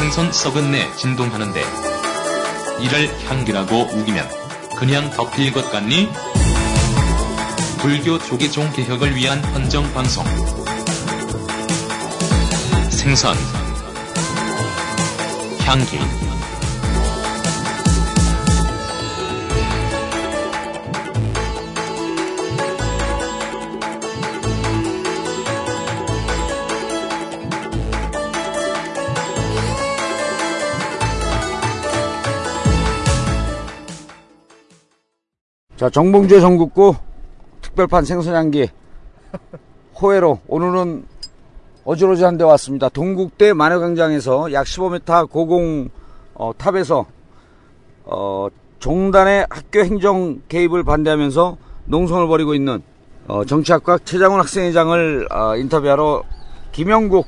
[0.00, 1.62] 생선 썩은 내 진동하는데
[2.80, 4.26] 이를 향기라고 우기면
[4.74, 6.08] 그냥 덮일 것 같니?
[7.80, 10.24] 불교 조계종 개혁을 위한 헌정 방송.
[12.88, 13.36] 생선.
[15.66, 15.98] 향기
[35.80, 36.94] 자, 정봉주의 전국구
[37.62, 38.68] 특별판 생선향기
[39.98, 41.06] 호회로 오늘은
[41.84, 42.90] 어지러지한 데 왔습니다.
[42.90, 45.88] 동국대 마녀광장에서 약 15m 고공
[46.34, 47.06] 어, 탑에서
[48.04, 48.48] 어,
[48.78, 51.56] 종단의 학교 행정 개입을 반대하면서
[51.86, 52.82] 농성을 벌이고 있는
[53.26, 56.24] 어, 정치학과 최장훈 학생회장을 어, 인터뷰하러
[56.72, 57.26] 김영국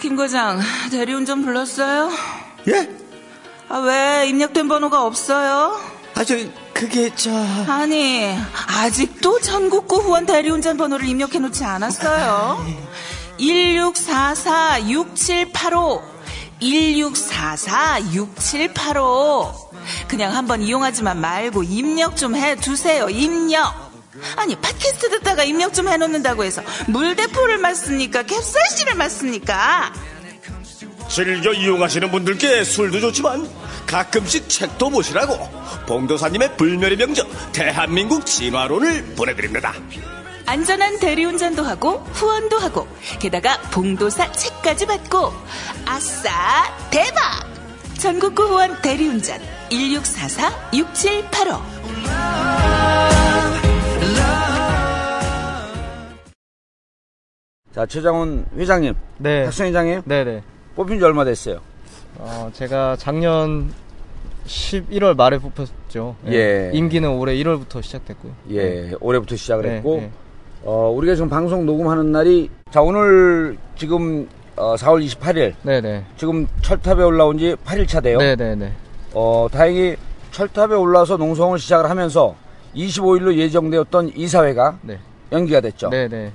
[0.00, 0.58] 김 과장,
[0.90, 2.10] 대리운전 불렀어요?
[2.66, 2.90] 예?
[3.68, 5.78] 아, 왜 입력된 번호가 없어요?
[6.16, 6.34] 아, 저,
[6.76, 7.30] 그게, 저.
[7.68, 8.36] 아니,
[8.68, 12.62] 아직도 전국구 후원 대리운전 번호를 입력해 놓지 않았어요.
[13.40, 16.02] 1644-6785.
[16.60, 19.54] 1644-6785.
[20.08, 23.86] 그냥 한번 이용하지만 말고 입력 좀 해 두세요, 입력.
[24.36, 28.22] 아니, 팟캐스트 듣다가 입력 좀 해놓는다고 해서 물대포를 맞습니까?
[28.22, 29.92] 캡사이신을 맞습니까?
[31.08, 33.48] 즐겨 이용하시는 분들께 술도 좋지만
[33.86, 35.36] 가끔씩 책도 보시라고
[35.86, 39.74] 봉도사님의 불멸의 명작 대한민국 진화론을 보내드립니다.
[40.46, 42.86] 안전한 대리운전도 하고 후원도 하고
[43.18, 45.32] 게다가 봉도사 책까지 받고
[45.84, 46.30] 아싸
[46.90, 47.20] 대박
[47.98, 49.40] 전국구 후원 대리운전
[49.70, 52.66] 1644-6785
[57.74, 58.94] 자, 최장훈 회장님.
[59.18, 59.44] 네.
[59.44, 60.02] 학생회장이에요?
[60.06, 60.42] 네네.
[60.76, 61.58] 뽑힌 지 얼마 됐어요?
[62.18, 63.72] 어, 제가 작년
[64.46, 66.16] 11월 말에 뽑혔죠.
[66.28, 66.70] 예.
[66.72, 68.32] 임기는 올해 1월부터 시작됐고요.
[68.52, 70.10] 예, 올해부터 시작을 네, 했고, 네.
[70.62, 76.04] 어, 우리가 지금 방송 녹음하는 날이, 자, 오늘 지금, 어, 4월 28일, 네네.
[76.16, 78.18] 지금 철탑에 올라온 지 8일차 돼요.
[78.18, 78.72] 네네네.
[79.14, 79.96] 어, 다행히
[80.30, 82.36] 철탑에 올라서 농성을 시작을 하면서
[82.74, 84.98] 25일로 예정되었던 이사회가 네.
[85.32, 85.88] 연기가 됐죠.
[85.88, 86.32] 네네.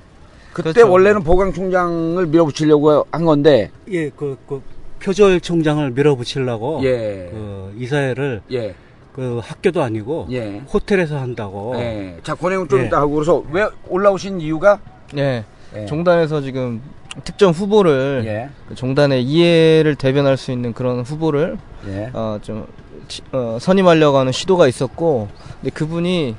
[0.52, 0.90] 그때 그렇죠.
[0.92, 4.62] 원래는 보강총장을 밀어붙이려고 한 건데, 예, 그, 그
[5.02, 8.74] 표절 총장을 밀어붙이려고 예, 그 이사회를 예,
[9.14, 10.62] 그 학교도 아니고 예.
[10.72, 11.74] 호텔에서 한다고.
[11.76, 12.16] 예.
[12.22, 12.86] 자, 그 내용 좀 예.
[12.86, 14.78] 이따 하고 그래서 왜 올라오신 이유가?
[15.12, 15.44] 네.
[15.74, 15.86] 예.
[15.86, 16.82] 종단에서 지금
[17.24, 21.58] 특정 후보를 예, 그 종단의 이해를 대변할 수 있는 그런 후보를
[21.88, 22.66] 예, 어, 좀
[23.08, 25.28] 치- 어, 선임하려고 하는 시도가 있었고,
[25.60, 26.36] 근데 그분이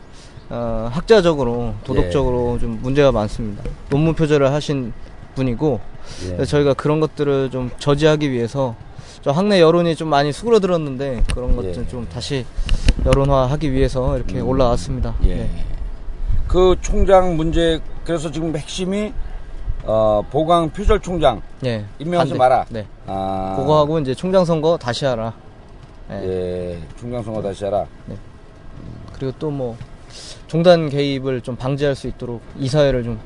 [0.50, 1.86] 어, 학자적으로 예.
[1.86, 3.64] 도덕적으로 좀 문제가 많습니다.
[3.90, 4.94] 논문 표절을 하신
[5.36, 5.80] 분이고
[6.40, 6.46] 예.
[6.46, 8.76] 저희가 그런 것들을 좀 저지하기 위해서
[9.22, 11.88] 좀 학내 여론이 좀 많이 수그러들었는데 그런 것들 예.
[11.88, 12.46] 좀 다시
[13.06, 15.16] 여론화하기 위해서 이렇게 올라왔습니다.
[15.24, 15.36] 예.
[15.36, 15.66] 네.
[16.48, 19.14] 그 총장 문제 그래서 지금 핵심이
[19.86, 21.86] 어, 보강 표절 총장 예.
[22.00, 22.38] 임명하지 반대.
[22.38, 22.66] 마라.
[22.70, 22.86] 네.
[23.08, 25.34] 아, 그거하고 이제 총장 선거 다시 하라.
[26.12, 26.16] 예.
[26.16, 27.86] 예, 총장 선거 다시 하라.
[29.14, 29.78] 그리고 또뭐
[30.54, 33.20] 종단 개입을 좀 방지할 수 있도록 이 사회를 좀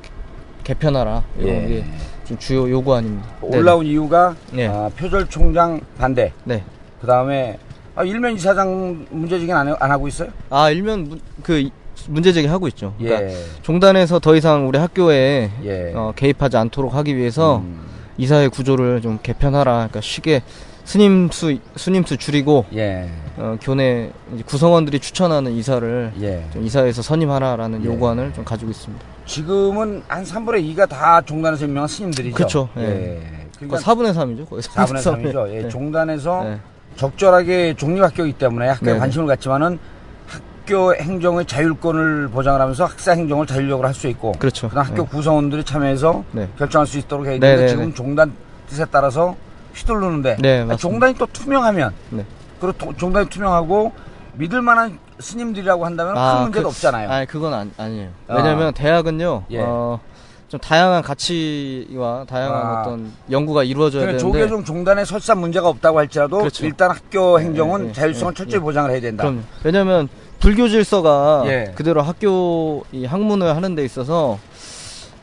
[0.63, 1.23] 개편하라.
[1.37, 1.67] 이런 예.
[1.67, 1.85] 게
[2.23, 3.25] 좀 주요 요구안입니다.
[3.49, 3.57] 네.
[3.57, 4.67] 올라온 이유가 네.
[4.67, 6.31] 아, 표절 총장 반대.
[6.45, 6.61] 네.
[7.01, 7.57] 그 다음에
[7.95, 10.29] 아, 일면 이사장 문제 제기 안, 해- 안 하고 있어요?
[10.49, 11.71] 아 일면 문- 그 이-
[12.09, 12.93] 문제 제기 하고 있죠.
[12.97, 13.35] 그러니까 예.
[13.61, 15.91] 종단에서 더 이상 우리 학교에 예.
[15.95, 17.79] 어, 개입하지 않도록 하기 위해서 음,
[18.17, 19.71] 이사회 구조를 좀 개편하라.
[19.73, 20.43] 그러니까 쉽게
[20.87, 23.09] 스님 수 스님 수 줄이고 예.
[23.35, 26.45] 어, 교내 이제 구성원들이 추천하는 이사를 예.
[26.53, 27.87] 좀 이사회에서 선임하라라는 예.
[27.87, 29.03] 요구안을 좀 가지고 있습니다.
[29.25, 32.35] 지금은 한 3분의 2가 다 종단에서 임명한 스님들이죠.
[32.35, 32.83] 그쵸, 예.
[32.83, 33.21] 예.
[33.59, 34.49] 그러니까 4분의 3이죠.
[34.49, 35.49] 거의 4분의 3이죠.
[35.53, 35.69] 예, 네.
[35.69, 36.59] 종단에서 네.
[36.95, 38.99] 적절하게 종립학교이기 때문에 학교에 네네.
[38.99, 39.77] 관심을 갖지만은
[40.25, 44.69] 학교 행정의 자율권을 보장을 하면서 학사 행정을 자율적으로 할 수 있고 그렇죠.
[44.69, 45.09] 그다음 학교 네.
[45.09, 46.47] 구성원들이 참여해서 네.
[46.57, 47.67] 결정할 수 있도록 해 있는데 네네네.
[47.67, 48.31] 지금 종단
[48.69, 49.35] 뜻에 따라서
[49.77, 50.77] 휘둘르는데 네, 아니, 맞습니다.
[50.77, 52.25] 종단이 또 투명하면 네.
[52.59, 53.91] 그리고 도- 종단이 투명하고
[54.33, 57.09] 믿을 만한 스님들이라고 한다면 큰 문제도 그- 없잖아요.
[57.09, 58.09] 아니 그건 아니, 아니에요.
[58.27, 58.35] 아.
[58.35, 59.43] 왜냐하면 대학은요.
[59.51, 59.61] 예.
[59.61, 59.99] 어,
[60.47, 62.81] 좀 다양한 가치와 다양한 아.
[62.81, 66.65] 어떤 연구가 이루어져야 그러니까 되는데 조계종 종단에 설사 문제가 없다고 할지라도 그렇죠.
[66.65, 68.59] 일단 학교 행정은 예, 예, 자율성을 예, 철저히 예.
[68.63, 69.23] 보장을 해야 된다.
[69.23, 70.07] 그럼 왜냐하면
[70.39, 71.73] 불교 질서가 예.
[71.75, 74.37] 그대로 학교 이 학문을 하는 데 있어서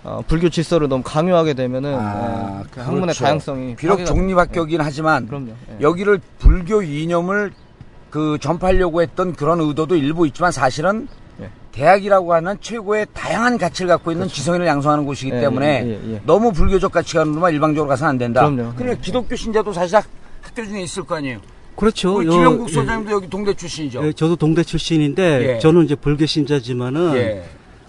[0.05, 3.25] 어, 불교 질서를 너무 강요하게 되면은 아, 예, 그 학문의 그렇죠.
[3.25, 5.49] 다양성이 비록 종립학교긴 예, 하지만 그럼요.
[5.71, 5.77] 예.
[5.81, 7.53] 여기를 불교 이념을
[8.11, 11.09] 그 전파하려고 했던 그런 의도도 일부 있지만 사실은
[11.41, 11.49] 예.
[11.73, 15.43] 대학이라고 하는 최고의 다양한 가치를 갖고 있는 지성인을 양성하는 곳이기 그렇죠.
[15.43, 16.21] 예, 때문에 예, 예, 예.
[16.27, 18.49] 너무 불교적 가치관으로만 일방적으로 가서는 안 된다.
[18.49, 18.75] 그럼요.
[18.77, 20.05] 그러니까 기독교 신자도 사실 학-
[20.43, 21.39] 학교 중에 있을 거 아니에요.
[21.77, 22.17] 그렇죠.
[22.19, 22.73] 우리 김영국 예.
[22.75, 24.07] 소장님도 여기 동대 출신이죠.
[24.07, 25.59] 예, 저도 동대 출신인데 예.
[25.61, 27.45] 저는 이제 불교 신자지만은 예.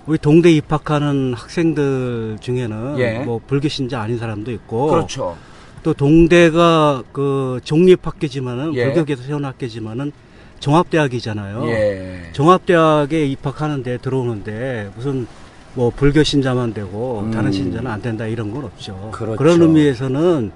[0.08, 3.20] 우리 동대 입학하는 학생들 중에는 예.
[3.20, 5.36] 뭐 불교 신자 아닌 사람도 있고 그렇죠.
[5.82, 8.86] 또 동대가 그 종립학교지만은 예.
[8.86, 10.12] 불교계에서 세운 학교지만은
[10.60, 11.68] 종합대학이잖아요.
[11.68, 12.30] 예.
[12.34, 15.28] 종합대학에 입학하는데 들어오는데 무슨
[15.74, 17.32] 뭐 불교 신자만 되고 음.
[17.32, 19.10] 다른 신자는 안 된다 이런 건 없죠.
[19.12, 19.44] 그렇죠.
[19.44, 20.52] 런 의미에서는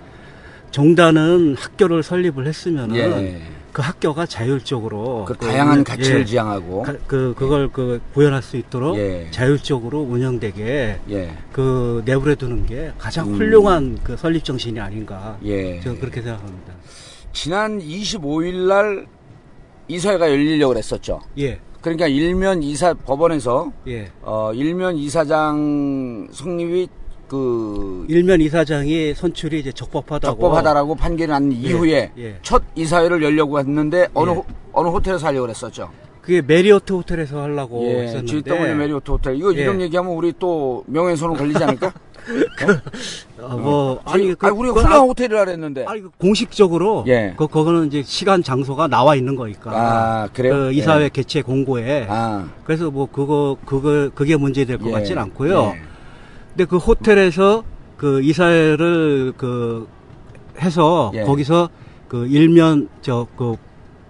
[0.71, 3.41] 종단은 학교를 설립을 했으면은 예.
[3.71, 8.57] 그 학교가 자율적으로 그그 다양한 운- 가치를 예, 지향하고 가- 그 그걸 그 구현할 수
[8.57, 9.27] 있도록 예.
[9.31, 11.37] 자율적으로 운영되게 예.
[11.51, 13.35] 그 내버려 두는 게 가장 음.
[13.35, 15.79] 훌륭한 그 설립 정신이 아닌가 예.
[15.81, 16.73] 저는 그렇게 생각합니다.
[17.31, 19.05] 지난 25일 날
[19.87, 21.19] 이사회가 열리려고 그랬었죠.
[21.37, 24.11] 예, 그러니까 일면 이사 법원에서 예.
[24.21, 26.87] 어 일면 이사장 성립이
[27.29, 32.35] 그 일면 이사장이 선출이 이제 적법하다고 적법하다라고 판결이 난 이후에 예.
[32.41, 34.33] 첫 이사회를 열려고 했는데 어느 예.
[34.33, 35.89] 호, 어느 호텔에서 하려고 그랬었죠.
[36.21, 39.35] 그게 메리어트 호텔에서 하려고 예, 했었는데 JW 메리어트 호텔.
[39.37, 39.61] 이거 예.
[39.61, 41.93] 이름 얘기하면 우리 또 명예훼손은 걸리지 않을까?
[43.39, 45.85] 어, 뭐 아니, 아니 그 아니 우리가 훌륭한 아- 호텔이라 그랬는데.
[45.87, 47.33] 아니 그 공식적으로 예.
[47.37, 49.71] 그 그거는 이제 시간 장소가 나와 있는 거니까.
[49.73, 50.53] 아, 그래요?
[50.55, 51.09] 그 이사회 예.
[51.09, 52.05] 개최 공고에.
[52.09, 55.73] 아, 그래서 뭐 그거 그거 그게 문제 될 것 예, 같진 않고요.
[56.49, 56.53] 예.
[56.55, 57.63] 근데 그 호텔에서
[57.97, 59.87] 그 이사회를 그
[60.61, 61.23] 해서 예.
[61.23, 61.69] 거기서
[62.07, 63.55] 그 일면 저그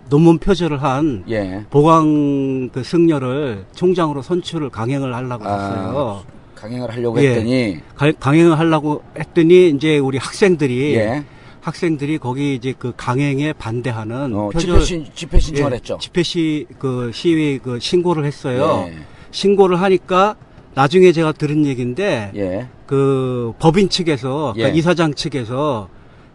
[0.10, 1.66] 논문 표절을 한 예.
[1.70, 6.24] 보강 그 승려를 총장으로 선출을 강행을 하려고 아, 했어요.
[6.56, 7.30] 강행을 하려고 예.
[7.30, 11.24] 했더니 가- 강행을 하려고 했더니 이제 우리 학생들이 예.
[11.62, 15.98] 학생들이 거기 이제 그 강행에 반대하는 어, 표절- 집회 신 집회 신청을 예, 했죠.
[16.02, 18.86] 집회 시, 그 시위 그 신고를 했어요.
[18.88, 18.94] 예.
[19.32, 20.36] 신고를 하니까
[20.80, 22.70] 나중에 제가 들은 얘기인데 예.
[22.88, 24.60] 그 법인 측에서 예.
[24.62, 25.90] 그러니까 이사장 측에서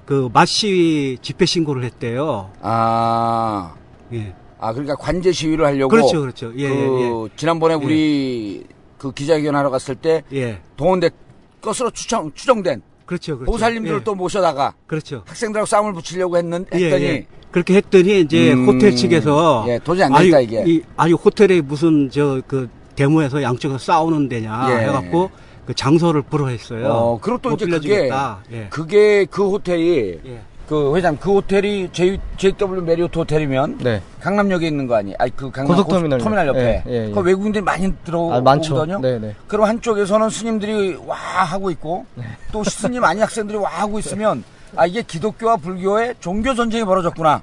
[0.04, 2.50] 그 맞시위 집회 신고를 했대요.
[2.60, 3.72] 아.
[4.12, 4.34] 예.
[4.60, 5.88] 아, 그러니까 관제 시위를 하려고.
[5.88, 6.52] 그렇죠, 그렇죠.
[6.56, 6.74] 예, 그
[7.32, 8.64] 예, 지난번에 우리
[8.98, 10.36] 그 기자회견 하러 갔을 때 예.
[10.36, 10.58] 예.
[10.76, 11.08] 동원대
[11.62, 13.50] 것으로 추정, 추정된 그렇죠, 그렇죠.
[13.50, 14.04] 보살님들을 예.
[14.04, 15.22] 또 모셔다가 그렇죠.
[15.26, 17.26] 학생들하고 싸움을 붙이려고 했는, 예, 했더니 예.
[17.50, 20.64] 그렇게 했더니 이제 음, 호텔 측에서 예, 도저히 안 되겠다, 아니, 이게.
[20.66, 24.86] 이, 아니 호텔에 무슨 저 그 데모에서 양쪽에서 싸우는 데냐 예.
[24.86, 25.30] 해갖고
[25.66, 26.86] 그 장소를 불허했어요.
[26.88, 28.38] 어, 그리고 또못 이제 그게 빌려주겠다.
[28.52, 28.66] 예.
[28.70, 30.40] 그게 그 호텔이 예.
[30.68, 34.00] 그 회장 그 호텔이 J, JW 메리오트 호텔이면 네.
[34.20, 35.14] 강남역에 있는 거 아니?
[35.18, 36.82] 아니 그 강남 고속터미널 고속- 터미널 옆에.
[36.86, 37.10] 예, 예, 예.
[37.12, 37.90] 그 외국인들이 많이 아.
[38.04, 38.98] 들어오거든요.
[39.00, 39.34] 네, 네.
[39.46, 42.06] 그럼 한쪽에서는 스님들이 와 하고 있고
[42.52, 44.42] 또 스님 아니 학생들이 와 하고 있으면
[44.76, 47.42] 아 이게 기독교와 불교의 종교 전쟁이 벌어졌구나.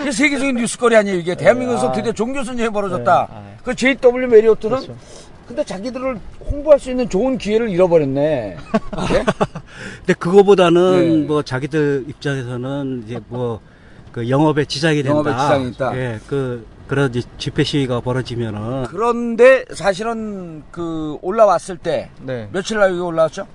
[0.00, 1.92] 이게 세계적인 뉴스거리 아니에요 이게 대한민국에서 아.
[1.92, 3.28] 드디어 종교 전쟁이 벌어졌다.
[3.30, 3.56] 네, 아.
[3.62, 4.96] 그 JW 메리오트는 그렇죠.
[5.46, 6.18] 근데 자기들을
[6.50, 8.56] 홍보할 수 있는 좋은 기회를 잃어버렸네.
[9.12, 9.24] 예?
[9.98, 11.26] 근데 그거보다는 예.
[11.26, 13.60] 뭐 자기들 입장에서는 이제 뭐
[14.16, 15.10] 그 영업에 지장이 된다.
[15.10, 15.94] 영업에 지장이 있다.
[15.98, 22.48] 예, 그 그런 집회 시위가 벌어지면은 그런데 사실은 그 올라왔을 때 네.
[22.50, 23.46] 며칠 날 여기 올라왔죠?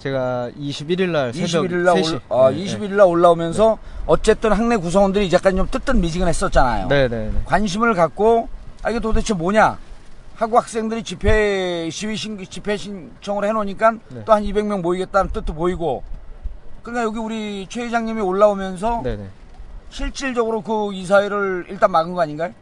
[0.00, 2.14] 제가 21일 날 새벽 21일 날 3시.
[2.14, 6.88] 올, 아, 네, 21일 날 올라오면서 어쨌든 학내 구성원들이 약간 좀 뜨뜻미지근했었잖아요.
[6.88, 7.40] 네, 네, 네.
[7.44, 8.48] 관심을 갖고
[8.82, 9.78] 아 이게 도대체 뭐냐
[10.36, 14.22] 하고 학생들이 집회 시위 신 집회 신청을 해 놓으니까 네.
[14.24, 16.02] 또한 200명 모이겠다는 뜻도 보이고
[16.82, 19.26] 그러니까 여기 우리 최 회장님이 올라오면서 네, 네.
[19.90, 22.54] 실질적으로 그 이사회를 일단 막은 거 아닌가요?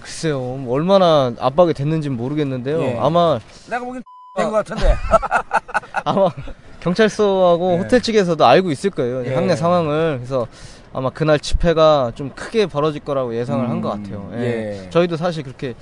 [0.00, 0.38] 글쎄요.
[0.38, 2.80] 뭐 얼마나 압박이 됐는지는 모르겠는데요.
[2.80, 2.98] 예.
[2.98, 4.02] 아마 내가 보기엔
[4.34, 4.94] 된것 같은데
[6.04, 6.28] 아마
[6.80, 7.78] 경찰서하고 예.
[7.78, 9.26] 호텔 측에서도 알고 있을 거예요.
[9.26, 9.34] 예.
[9.34, 10.16] 학내 상황을.
[10.18, 10.46] 그래서
[10.92, 14.30] 아마 그날 집회가 좀 크게 벌어질 거라고 예상을 한것 음, 같아요.
[14.34, 14.84] 예.
[14.84, 14.90] 예.
[14.90, 15.74] 저희도 사실 그렇게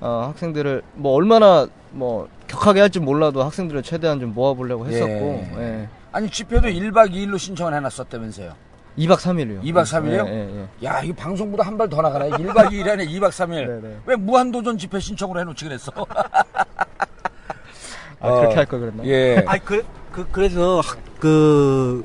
[0.00, 5.58] 어, 학생들을 뭐 얼마나 뭐 격하게 할지 몰라도 학생들을 최대한 좀 모아보려고 했었고 예.
[5.58, 5.88] 예.
[6.12, 8.52] 아니 집회도 1박 2일로 신청을 해놨었다면서요
[8.98, 9.62] 2박 3일이요.
[9.62, 10.26] 2박 3일이요?
[10.26, 10.86] 예, 예, 예.
[10.86, 12.30] 야, 이 방송보다 한 발 더 나가네.
[12.30, 13.66] 1박 2일 안에 2박 3일.
[13.82, 13.96] 네네.
[14.06, 15.92] 왜 무한도전 집회 신청으로 해놓지 그랬어?
[18.20, 19.04] 아, 그렇게 할 걸 그랬나?
[19.06, 19.42] 예.
[19.46, 22.04] 아니 그, 그 그래서 학- 그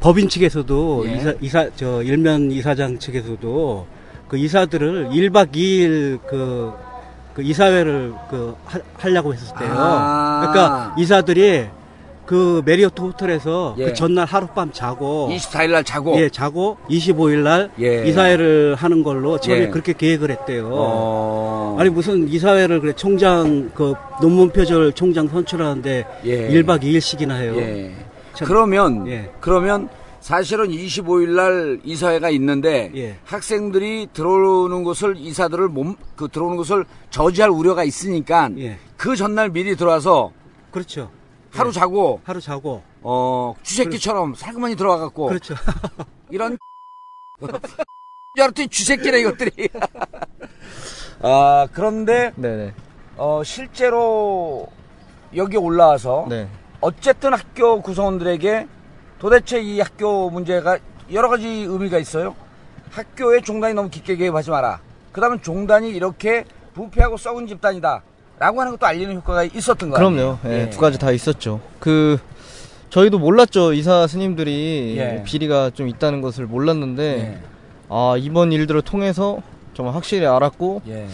[0.00, 1.12] 법인 측에서도 예.
[1.16, 3.86] 이사 이사 저 일면 이사장 측에서도
[4.28, 6.72] 그 이사들을 1박 2일 그,
[7.34, 9.70] 그 이사회를 그 하, 하려고 했을 때요.
[9.72, 10.40] 아.
[10.40, 11.66] 그러니까 이사들이
[12.26, 13.84] 그 메리어트 호텔에서 예.
[13.86, 16.18] 그 전날 하룻밤 자고 24일 날 자고.
[16.20, 18.04] 예, 자고 25일 날 예.
[18.08, 19.68] 이사회를 하는 걸로 처음에 예.
[19.68, 20.68] 그렇게 계획을 했대요.
[20.72, 21.76] 어.
[21.78, 26.48] 아니 무슨 이사회를 그래 총장 그 논문 표절 총장 선출하는데 예.
[26.50, 27.54] 1박 2일씩이나 해요.
[27.56, 27.94] 예.
[28.34, 29.30] 참- 그러면 예.
[29.40, 29.88] 그러면
[30.20, 33.16] 사실은 25일 날 이사회가 있는데 예.
[33.24, 38.78] 학생들이 들어오는 것을 이사들을 몸 그 들어오는 것을 저지할 우려가 있으니까 예.
[38.96, 40.32] 그 전날 미리 들어와서
[40.72, 41.10] 그렇죠.
[41.56, 41.72] 하루 예.
[41.72, 45.54] 자고 하루 자고 어 쥐새끼처럼 살그머니 들어와 갖고 그렇죠.
[46.30, 46.58] 이런
[48.38, 49.68] 여하튼 쥐새끼네 이것들이.
[51.22, 52.74] 아 그런데 네네.
[53.16, 54.68] 어, 실제로
[55.34, 56.48] 여기 올라와서 네.
[56.80, 58.68] 어쨌든 학교 구성원들에게
[59.18, 60.78] 도대체 이 학교 문제가
[61.12, 62.36] 여러 가지 의미가 있어요.
[62.90, 64.80] 학교에 종단이 너무 깊게 개입하지 마라.
[65.12, 66.44] 그 다음에 종단이 이렇게
[66.74, 68.02] 부패하고 썩은 집단이다.
[68.38, 70.10] 라고 하는 것도 알리는 효과가 있었던 거예요.
[70.10, 70.38] 그럼요.
[70.46, 71.60] 예, 두 가지 다 있었죠.
[71.80, 72.18] 그
[72.90, 73.72] 저희도 몰랐죠.
[73.72, 75.22] 이사 스님들이 예.
[75.24, 77.38] 비리가 좀 있다는 것을 몰랐는데 예.
[77.88, 79.38] 아 이번 일들을 통해서
[79.74, 81.06] 정말 확실히 알았고 예.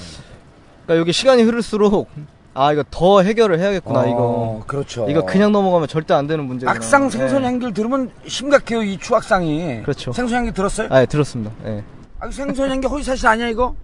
[0.85, 2.09] 그러니까 여기 시간이 흐를수록
[2.55, 5.07] 아 이거 더 해결을 해야겠구나 어, 이거 그렇죠.
[5.09, 6.77] 이거 그냥 넘어가면 절대 안 되는 문제구나.
[6.77, 7.11] 악상 예.
[7.11, 9.83] 생선 향기를 들으면 심각해요, 이 추악상이.
[9.83, 10.13] 그렇죠.
[10.13, 10.89] 생선 향기 들었어요?
[10.91, 11.53] 아, 예, 들었습니다.
[11.67, 11.83] 예.
[12.21, 13.75] 아, 생선 향기 허위사실 아니야, 이거?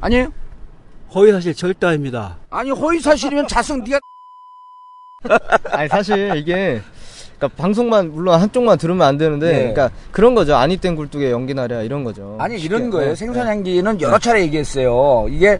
[0.00, 0.32] 아니에요?
[1.14, 2.36] 허위 사실 절대 아닙니다.
[2.50, 3.98] 아니, 허위사실이면 자승, 네가
[5.70, 6.80] 아니 사실 이게
[7.36, 9.72] 그러니까 방송만 물론 한쪽만 들으면 안 되는데 예.
[9.72, 10.56] 그러니까 그런 거죠.
[10.56, 12.36] 아니 땐 굴뚝에 연기 나랴 이런 거죠.
[12.38, 12.74] 아니 쉽게.
[12.76, 13.10] 이런 거예요.
[13.10, 15.26] 예, 생선향기는 여러 차례 얘기했어요.
[15.28, 15.58] 이게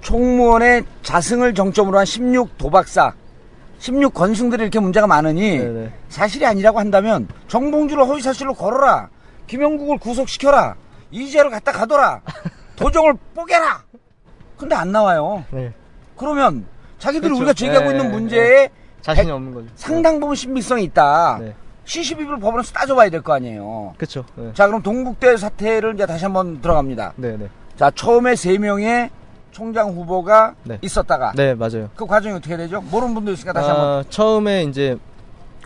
[0.00, 3.14] 총무원의 자승을 정점으로 한 16 도박사,
[3.78, 5.92] 16 건승들이 이렇게 문제가 많으니 네네.
[6.08, 9.08] 사실이 아니라고 한다면 정봉주를 허위사실로 걸어라.
[9.46, 10.74] 김영국을 구속시켜라.
[11.12, 12.22] 이재를 갖다 가둬라.
[12.76, 13.82] 도정을 뽀개라.
[14.62, 15.44] 근데 안 나와요.
[15.50, 15.72] 네.
[16.16, 16.64] 그러면
[17.00, 17.38] 자기들이 그렇죠.
[17.42, 18.68] 우리가 제기하고 예, 있는 예, 문제에
[19.00, 19.66] 자신이 없는 거죠.
[19.74, 21.38] 상당 부분 신빙성이 있다.
[21.40, 21.54] 네.
[21.84, 23.94] 시시비비를 법원에서 따져봐야 될 거 아니에요.
[23.96, 24.24] 그렇죠.
[24.36, 24.52] 네.
[24.54, 27.14] 자, 그럼 동국대 사태를 이제 다시 한번 들어갑니다.
[27.16, 27.48] 네, 네.
[27.76, 29.10] 자, 처음에 세 명의
[29.50, 30.78] 총장 후보가 네.
[30.80, 31.90] 있었다가 네, 맞아요.
[31.96, 32.80] 그 과정이 어떻게 되죠?
[32.82, 33.84] 모르는 분도 있으니까 다시 한번.
[33.84, 34.96] 아, 처음에 이제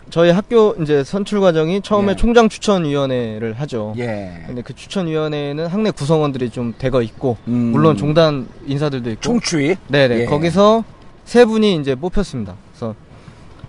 [0.09, 2.15] 저희 학교 이제 선출 과정이 처음에 예.
[2.15, 3.93] 총장 추천위원회를 하죠.
[3.97, 4.43] 예.
[4.47, 7.71] 근데 그 추천위원회에는 학내 구성원들이 좀 대거 있고 음.
[7.71, 9.75] 물론 종단 인사들도 있고 총추위.
[9.87, 10.25] 네네 예.
[10.25, 10.83] 거기서
[11.25, 12.55] 세 분이 이제 뽑혔습니다.
[12.71, 12.95] 그래서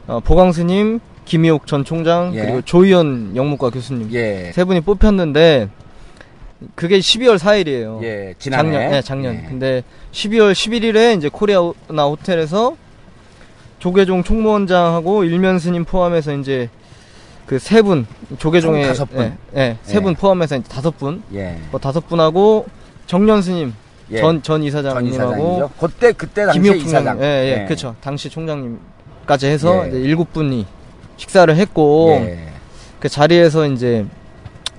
[0.07, 2.43] 어, 보광스님, 김희옥 전 총장 예.
[2.43, 4.53] 그리고 조희연 영문과 교수님 예.
[4.55, 5.69] 세 분이 뽑혔는데
[6.75, 8.03] 그게 12월 4일이에요.
[8.05, 8.35] 예.
[8.39, 8.73] 지난해.
[8.73, 9.35] 작년, 네, 작년.
[9.35, 9.47] 예.
[9.49, 12.77] 근데 12월 11일에 이제 코리아나 호텔에서
[13.79, 16.69] 조계종 총무원장하고 일면 스님 포함해서 이제
[17.47, 18.07] 그 세 분,
[18.39, 19.21] 조계종의 총 다섯 분.
[19.57, 20.17] 예, 예, 세분 예.
[20.17, 21.59] 포함해서 이제 다섯 분, 예.
[21.71, 22.67] 뭐 다섯 분하고
[23.07, 23.73] 정년 스님
[24.11, 24.19] 예.
[24.19, 25.71] 전, 전전 이사장님하고.
[25.81, 27.23] 그때 그때 당시 김희옥 이사장.
[27.23, 27.95] 예, 예, 그렇죠.
[28.03, 29.89] 당시 총장님까지 해서 예.
[29.89, 30.67] 이제 일곱 분이
[31.17, 32.39] 식사를 했고 예.
[33.01, 34.05] 그 자리에서 이제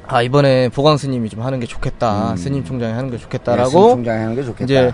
[0.06, 2.38] 아 이번에 보광 스님이 좀 하는 게 좋겠다, 음.
[2.38, 4.64] 스님 총장이 하는 게 예, 좋겠다라고 총장이 하는 게 좋겠다.
[4.66, 4.94] 이제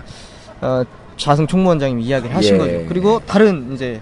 [0.62, 0.82] 어,
[1.16, 2.58] 자승 총무원장님이 이야기를 하신 예.
[2.58, 2.84] 거죠.
[2.88, 4.00] 그리고 다른 이제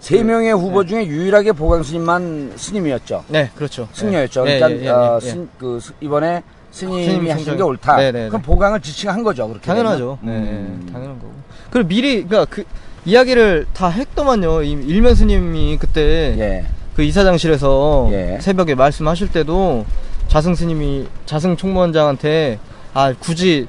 [0.00, 3.24] 세 명의 후보 중에 유일하게 보광스님만 스님이었죠.
[3.28, 3.88] 네 그렇죠.
[3.92, 4.46] 승려였죠.
[4.48, 5.30] 예, 그러니까 예, 예, 어, 예, 예.
[5.30, 7.56] 스- 그 스- 이번에 스님이 스님 하신.
[7.56, 7.96] 게 옳다.
[7.96, 8.46] 네, 네, 그럼 네.
[8.46, 9.48] 보강을 지칭한 거죠.
[9.48, 10.18] 그렇게 당연하죠.
[10.22, 10.82] 네, 음.
[10.86, 11.32] 네, 당연한 거고.
[11.70, 12.64] 그리고 미리 그러니까 그
[13.06, 14.62] 이야기를 다 했더만요.
[14.62, 16.66] 이 일면 스님이 그때 예.
[16.94, 18.38] 그 이사장실에서 예.
[18.40, 19.84] 새벽에 말씀하실 때도
[20.28, 22.58] 자승 스님이 자승 총무원장한테
[22.92, 23.66] 아 굳이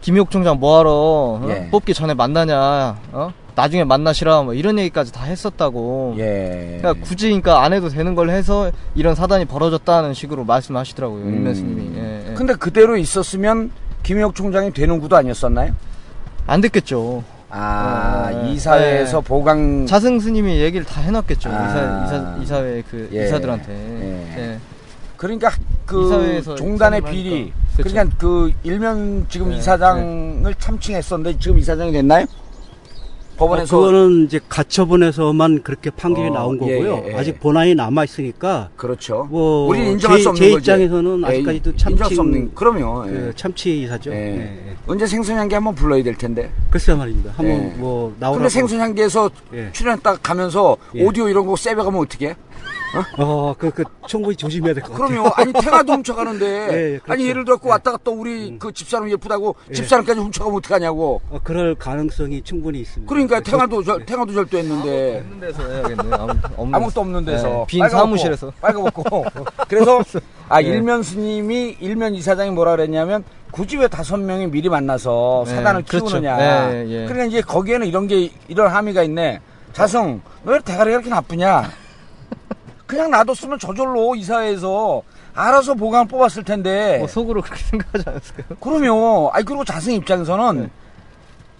[0.00, 1.46] 김희옥 총장 뭐하러 어?
[1.48, 1.68] 예.
[1.70, 3.32] 뽑기 전에 만나냐 어?
[3.54, 6.78] 나중에 만나시라 뭐 이런 얘기까지 다 했었다고 예.
[6.80, 11.34] 그러니까 굳이 그러니까 안 해도 되는 걸 해서 이런 사단이 벌어졌다는 식으로 말씀하시더라고요 음.
[11.34, 12.34] 일면 스님이 예, 예.
[12.34, 13.72] 근데 그대로 있었으면
[14.04, 15.74] 김혁 총장이 되는 구도 아니었었나요?
[16.46, 19.26] 안 됐겠죠 아, 어, 이사회에서 네.
[19.26, 22.04] 보강 자승 스님이 얘기를 다 해놨겠죠 아.
[22.04, 23.24] 이사, 이사, 이사회 그 예.
[23.24, 24.38] 이사들한테 예.
[24.38, 24.58] 예.
[25.18, 25.50] 그러니까
[25.84, 27.52] 그 종단의 비리.
[27.76, 27.90] 그쵸.
[27.90, 32.24] 그러니까 그 일면 지금 네, 이사장을 참칭했었는데 지금 이사장이 됐나요?
[33.36, 37.02] 법원에서 어, 그거는 이제 가처분에서만 그렇게 판결이 어, 나온 예, 거고요.
[37.06, 37.14] 예, 예.
[37.14, 39.28] 아직 본안이 남아 있으니까 그렇죠.
[39.30, 40.58] 뭐 우리는 인정할 제- 수 없는 제 거지.
[40.60, 43.04] 입장에서는 예, 아직까지도 인정할 수 참칭- 없는 그럼요.
[43.06, 43.10] 예.
[43.12, 44.10] 그 참치 이사죠.
[44.10, 44.16] 예.
[44.16, 44.76] 예, 예.
[44.88, 46.50] 언제 생선향기 한번 불러야 될 텐데.
[46.68, 47.30] 글쎄 말입니다.
[47.36, 47.74] 한번 예.
[47.76, 48.38] 뭐 나오라고.
[48.38, 49.68] 근데 생선향기에서 예.
[49.72, 51.04] 출연했다 가면서 예.
[51.04, 52.34] 오디오 이런 거 세배 가면 어떻게?
[53.18, 55.08] 어, 그, 그, 충분히 조심해야 될 것 같아요.
[55.08, 55.30] 그럼요.
[55.36, 56.46] 아니 태가도 훔쳐가는데.
[56.72, 57.12] 예, 예, 그렇죠.
[57.12, 57.72] 아니 예를 들어 고 예.
[57.72, 59.74] 왔다 갔다 우리 그 집사람 예쁘다고 예.
[59.74, 61.20] 집사람까지 훔쳐가면 어떡하냐고.
[61.30, 63.08] 어, 그럴 가능성이 충분히 있습니다.
[63.08, 64.04] 그러니까 저- 태가도 저, 예.
[64.04, 65.18] 태가도 절도했는데.
[65.24, 69.24] 없는 데서 해야겠네 아무, 없는 아무것도 없는 데서 예, 빈 빨가벗고, 사무실에서 빨가벗고
[69.68, 70.02] 그래서
[70.48, 70.66] 아 예.
[70.66, 76.06] 일면 스님이 일면 이사장이 뭐라 그랬냐면 굳이 왜 다섯 명이 미리 만나서 네, 사단을 그렇죠.
[76.06, 77.04] 키우느냐 예, 예.
[77.06, 79.40] 그러니까 이제 거기에는 이런 게 이런 함의가 있네
[79.72, 81.70] 자성 너 왜 대가리가 이렇게 나쁘냐
[82.88, 85.02] 그냥 놔뒀으면 저절로 이사회에서
[85.34, 88.58] 알아서 보강 뽑았을 텐데 뭐 속으로 그렇게 생각하지 않았을까요?
[88.60, 90.70] 그러면 아니 그리고 자승 입장에서는 네.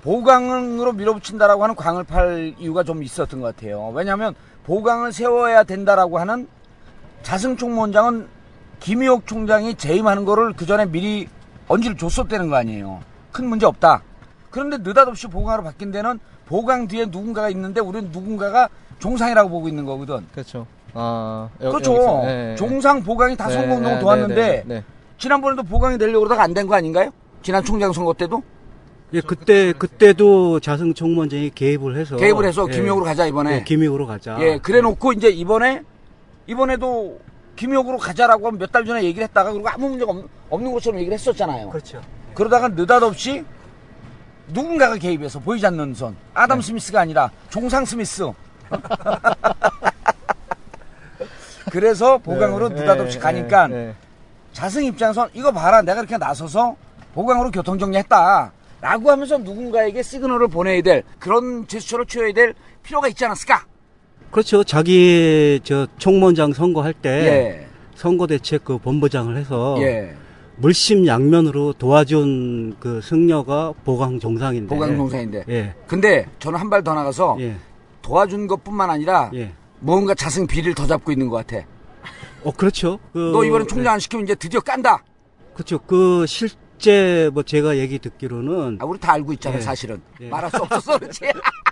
[0.02, 3.90] 보강으로 밀어붙인다라고 하는 광을 팔 이유가 좀 있었던 것 같아요.
[3.94, 6.48] 왜냐하면 보강을 세워야 된다라고 하는
[7.22, 8.26] 자승 총무원장은
[8.80, 11.28] 김희옥 총장이 재임하는 거를 그 전에 미리
[11.68, 13.00] 언지를 줬었다는 거 아니에요.
[13.32, 14.02] 큰 문제 없다.
[14.50, 20.26] 그런데 느닷없이 보강으로 바뀐 데는 보강 뒤에 누군가가 있는데 우리는 누군가가 종상이라고 보고 있는 거거든.
[20.32, 20.66] 그렇죠.
[20.94, 22.22] 아, 여- 그렇죠.
[22.24, 22.54] 예.
[22.58, 24.84] 종상 보강이 다 네, 선거 운동을 네, 도왔는데 네, 네, 네.
[25.18, 27.10] 지난번에도 보강이 되려고 그러다가 안 된 거 아닌가요?
[27.42, 28.42] 지난 총장 선거 때도
[29.14, 32.16] 예, 그때, 그때도 자승 총무원장이 개입을 해서.
[32.16, 33.56] 개입을 해서 예, 김용으로 가자 이번에.
[33.56, 34.36] 예, 김용으로 가자.
[34.40, 35.82] 예, 그래 놓고 이제 이번에
[36.46, 37.18] 이번에도
[37.56, 41.70] 김용으로 가자라고 몇달 전에 얘기를 했다가 그리고 아무 문제가 없, 없는 것처럼 얘기를 했었잖아요.
[41.70, 42.00] 그렇죠.
[42.34, 43.44] 그러다가 느닷없이
[44.48, 46.16] 누군가가 개입해서 보이지 않는 손.
[46.34, 48.30] 아담 스미스가 아니라 종상 스미스.
[51.70, 53.94] 그래서 보강으로 네, 느닷없이 네, 가니까 네, 네.
[54.52, 56.76] 자승 입장에선 이거 봐라 내가 이렇게 나서서
[57.14, 63.64] 보강으로 교통정리했다 라고 하면서 누군가에게 시그널을 보내야 될 그런 제스처를 취해야 될 필요가 있지 않았을까
[64.30, 64.62] 그렇죠.
[64.62, 67.08] 자기, 저, 총무원장 선거할 때.
[67.10, 67.66] 예.
[67.94, 69.76] 선거대책 그 본부장을 해서.
[69.80, 70.14] 예.
[70.56, 74.68] 물심 양면으로 도와준 그 승려가 보강 정상인데.
[74.74, 75.74] 보강 동상인데 예.
[75.86, 77.56] 근데 저는 한 발 더 나가서 예.
[78.08, 79.52] 도와준 것뿐만 아니라 예.
[79.80, 81.66] 뭔가 자승 비리를 더 잡고 있는 것 같아
[82.42, 82.98] 어, 그렇죠.
[83.12, 85.04] 그, 너 이번에 총장 안 시키면 이제 드디어 깐다
[85.52, 85.78] 그렇죠.
[85.80, 89.60] 그 실제 뭐 제가 얘기 듣기로는 아, 우리 다 알고 있잖아 예.
[89.60, 90.28] 사실은 예.
[90.30, 91.32] 말할 수 없어서 그렇지 어,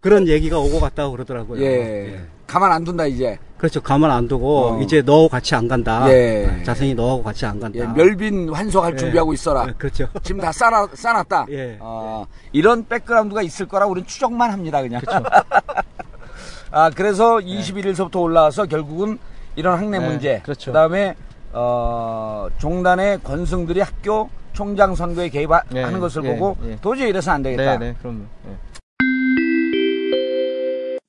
[0.00, 1.62] 그런 얘기가 오고 갔다고 그러더라고요.
[1.62, 2.20] 예.
[2.46, 3.80] 가만 안 둔다 이제 그렇죠.
[3.80, 4.82] 가만 안 두고 어.
[4.82, 6.08] 이제 너하고 같이 안 간다.
[6.10, 6.62] 예.
[6.64, 7.78] 자신이 너하고 같이 안 간다.
[7.78, 8.96] 예, 멸빈 환속할 예.
[8.96, 10.08] 준비하고 있어라 예, 그렇죠.
[10.22, 11.46] 지금 다 싸놔, 싸놨다.
[11.50, 11.76] 예.
[11.80, 15.00] 어, 이런 백그라운드가 있을 거라 우리는 추정만 합니다, 그냥.
[16.70, 19.18] 아, 그래서 21일서부터 올라와서 결국은
[19.56, 20.40] 이런 학내 네, 문제.
[20.44, 20.72] 그렇죠.
[20.72, 21.14] 다음에
[21.52, 26.76] 어, 종단의 권승들이 학교 총장 선거에 개입하는 예, 것을 예, 보고 예.
[26.80, 27.78] 도저히 이래서 안 되겠다.
[27.78, 28.20] 네, 네, 그럼요.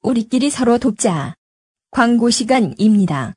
[0.05, 0.09] 예.
[0.09, 1.35] 우리끼리 서로 돕자.
[1.91, 3.33] 광고 시간입니다.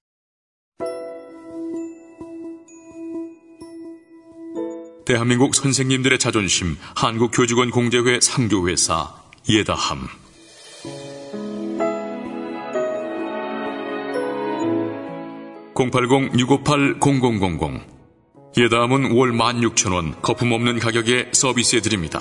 [5.07, 9.15] 대한민국 선생님들의 자존심 한국교직원 공제회 상교회사
[9.49, 10.09] 예다함
[15.75, 17.81] (080-658-0000)
[18.57, 22.21] 예다함은 월 16,000원 거품 없는 가격에 서비스해 드립니다.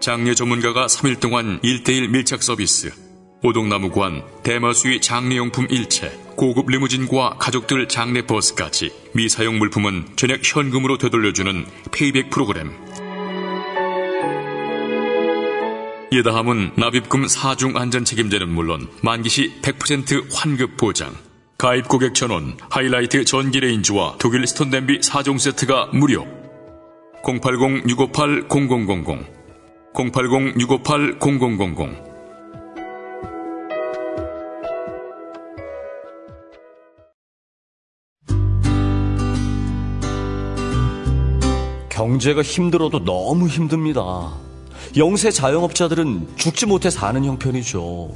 [0.00, 2.92] 장례 전문가가 3일 동안 1대1 밀착 서비스
[3.42, 12.28] 오동나무관, 대마수의 장례용품 일체, 고급 리무진과 가족들 장례 버스까지 미사용 물품은 전액 현금으로 되돌려주는 페이백
[12.28, 12.72] 프로그램.
[16.12, 21.14] 예다함은 납입금 4중 안전 책임제는 물론 만기시 100% 환급 보장.
[21.56, 26.26] 가입 고객 전원, 하이라이트 전기 레인지와 독일 스톤 냄비 4종 세트가 무료.
[27.22, 29.24] 080-658-0000
[29.94, 32.09] 080-658-0000
[42.10, 44.32] 경제가 힘들어도 너무 힘듭니다.
[44.96, 48.12] 영세 자영업자들은 죽지 못해 사는 형편이죠.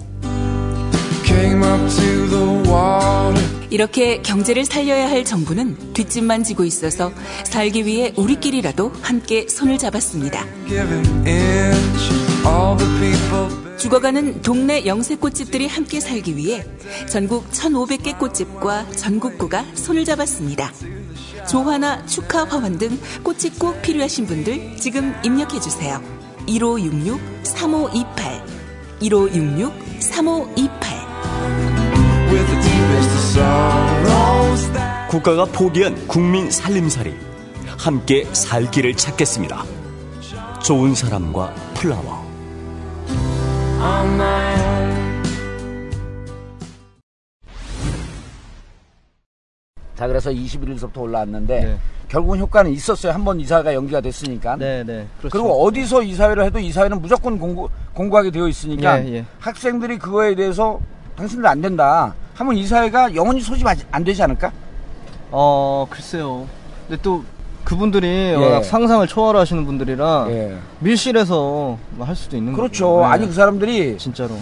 [3.70, 7.12] 이렇게 경제를 살려야 할 정부는 뒷짐만 지고 있어서
[7.44, 10.44] 살기 위해 우리끼리라도 함께 손을 잡았습니다.
[13.78, 16.66] 죽어가는 동네 영세 꽃집들이 함께 살기 위해
[17.08, 20.72] 전국 1,500개 꽃집과 전국구가 손을 잡았습니다.
[21.46, 26.00] 조화나 축하 화환 등 꽃이 꼭 필요하신 분들 지금 입력해 주세요.
[26.46, 28.42] 1566-3528
[29.00, 30.94] 1566-3528
[35.08, 37.14] 국가가 포기한 국민 살림살이
[37.78, 39.64] 함께 살 길을 찾겠습니다.
[40.62, 42.24] 좋은 사람과 플라워.
[49.96, 51.78] 자 그래서 21일서부터 올라왔는데 네.
[52.08, 53.12] 결국은 효과는 있었어요.
[53.12, 54.56] 한 번 이사가 연기가 됐으니까.
[54.56, 55.06] 네, 네.
[55.18, 55.32] 그렇죠.
[55.32, 59.24] 그리고 어디서 이사회를 해도 이사회는 무조건 공고, 공고하게 되어 있으니까 예, 예.
[59.40, 60.78] 학생들이 그거에 대해서
[61.16, 64.52] 당신들 안 된다 하면 이사회가 영원히 소집 안 되지 않을까?
[65.30, 66.46] 어, 글쎄요.
[66.86, 67.24] 근데 또
[67.64, 68.62] 그분들이 예.
[68.62, 70.56] 상상을 초월하시는 분들이라 예.
[70.80, 72.96] 밀실에서 뭐할 수도 있는 그렇죠.
[72.96, 73.00] 거죠.
[73.00, 73.06] 네.
[73.06, 74.36] 아니 그 사람들이 진짜로.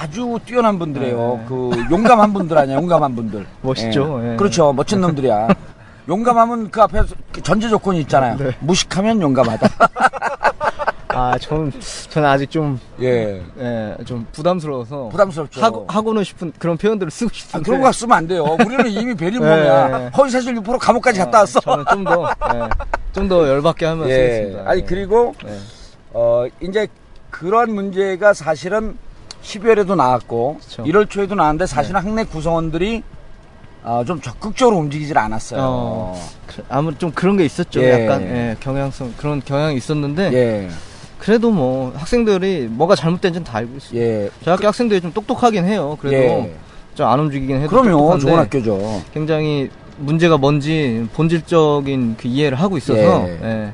[0.00, 1.38] 아주 뛰어난 분들이에요.
[1.40, 1.44] 네.
[1.48, 3.46] 그 용감한 분들 아니야, 용감한 분들.
[3.62, 4.20] 멋있죠.
[4.22, 4.32] 예.
[4.32, 4.36] 예.
[4.36, 5.48] 그렇죠, 멋진 놈들이야.
[6.08, 8.36] 용감하면 그 앞에 그 전제 조건이 있잖아요.
[8.36, 8.52] 네.
[8.60, 9.68] 무식하면 용감하다.
[11.08, 11.72] 아, 전
[12.10, 13.42] 저는 아직 좀 예.
[13.58, 15.62] 예, 좀 부담스러워서 부담스럽죠.
[15.62, 18.44] 하고 하고는 싶은 그런 표현들을 쓰고 아, 싶은데 그런 거 쓰면 안 돼요.
[18.44, 20.04] 우리는 이미 베린몸이야.
[20.04, 20.10] 예.
[20.14, 21.58] 허위사실 유포로 감옥까지 갔다 왔어.
[21.60, 22.68] 저는 좀더 예,
[23.12, 24.14] 좀더 열받게 하면 예.
[24.14, 24.70] 쓰겠습니다.
[24.70, 24.84] 아니 예.
[24.84, 25.58] 그리고 예.
[26.12, 26.86] 어 이제
[27.30, 28.98] 그런 문제가 사실은
[29.50, 30.82] 12월에도 나왔고 그쵸.
[30.84, 33.02] 1월 초에도 나왔는데 사실은 학내 구성원들이
[33.84, 35.60] 어, 좀 적극적으로 움직이질 않았어요.
[35.62, 37.80] 어, 그- 아무래도 좀 그런 게 있었죠.
[37.82, 38.04] 예.
[38.04, 40.68] 약간 예, 경향성 그런 경향이 있었는데 예.
[41.18, 44.00] 그래도 뭐 학생들이 뭐가 잘못된지는 다 알고 있어요.
[44.00, 44.30] 예.
[44.44, 45.96] 저희 학교 학생들이 좀 똑똑하긴 해요.
[46.00, 46.56] 그래도 예.
[46.96, 47.90] 좀안 움직이긴 해도 그럼요.
[47.90, 49.02] 똑똑한데 좋은 학교죠.
[49.14, 53.38] 굉장히 문제가 뭔지 본질적인 그 이해를 하고 있어서 예.
[53.42, 53.72] 예.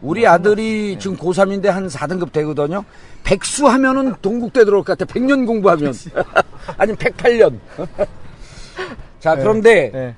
[0.00, 2.84] 우리 아들이 지금 고3인데 한 4등급 되거든요.
[3.24, 5.12] 백수 하면은 동국대 들어올 것 같아.
[5.12, 5.92] 100년 공부하면.
[6.76, 7.58] 아니면 108년.
[9.20, 10.14] 자, 그런데, 예.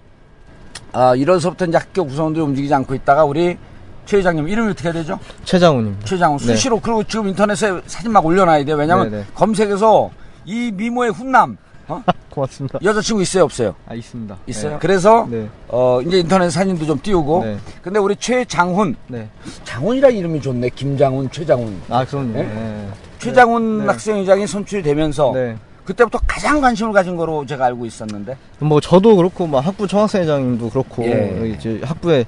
[0.93, 3.59] 아, 1월서부터 이제 학교 구성원들이 움직이지 않고 있다가 우리
[4.07, 5.19] 최 회장님 이름이 어떻게 되죠?
[5.45, 6.05] 최장훈입니다.
[6.05, 6.39] 최장훈.
[6.39, 6.45] 네.
[6.55, 6.79] 수시로.
[6.81, 8.77] 그리고 지금 인터넷에 사진 막 올려놔야 돼요.
[8.77, 9.25] 왜냐면 네, 네.
[9.35, 10.11] 검색해서
[10.45, 11.57] 이 미모의 훈남,
[11.89, 12.03] 어?
[12.31, 12.79] 고맙습니다.
[12.83, 13.75] 여자친구 있어요, 없어요?
[13.87, 14.37] 아 있습니다.
[14.47, 14.75] 있어요.
[14.75, 14.79] 예.
[14.81, 15.49] 그래서, 네.
[15.69, 17.45] 어, 이제 인터넷 사진도 좀 띄우고.
[17.45, 17.59] 네.
[17.83, 18.97] 근데 우리 최장훈.
[19.07, 19.29] 네.
[19.65, 20.71] 장훈이라는 이름이 좋네.
[20.71, 21.81] 김장훈, 최장훈.
[21.89, 22.39] 아 그럼요.
[22.39, 22.43] 예?
[22.43, 22.89] 예.
[23.19, 23.87] 최장훈 네.
[23.87, 25.57] 학생회장이 선출이 되면서 네.
[25.85, 31.05] 그때부터 가장 관심을 가진 거로 제가 알고 있었는데 뭐 저도 그렇고 뭐 학부 청학생회장님도 그렇고
[31.05, 31.55] 예.
[31.57, 32.25] 이제 학부에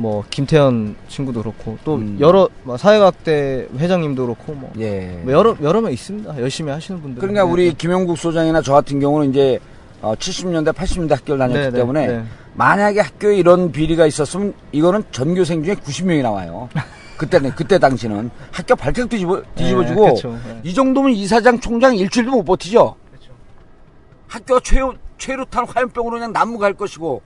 [0.00, 2.16] 뭐 김태현 친구도 그렇고 또 음.
[2.20, 5.20] 여러 뭐 사회과학대 회장님도 그렇고 뭐, 예.
[5.22, 6.40] 뭐 여러 여러 명 있습니다.
[6.40, 7.20] 열심히 하시는 분들.
[7.20, 9.58] 그러니까 우리 김영국 소장이나 저 같은 경우는 이제
[10.00, 12.24] 어, 70년대 80년대 학교를 다녔기 네, 네, 때문에 네.
[12.54, 16.70] 만약에 학교에 이런 비리가 있었으면 이거는 전교생 중에 90명이 나와요.
[17.18, 20.60] 그때는 그때 당시는 학교 발칵 뒤집어 네, 그쵸, 네.
[20.62, 22.96] 이 정도면 이사장 총장 일주일도 못 버티죠.
[24.26, 27.20] 학교가 최루 최루탄 화염병으로 그냥 나무 갈 것이고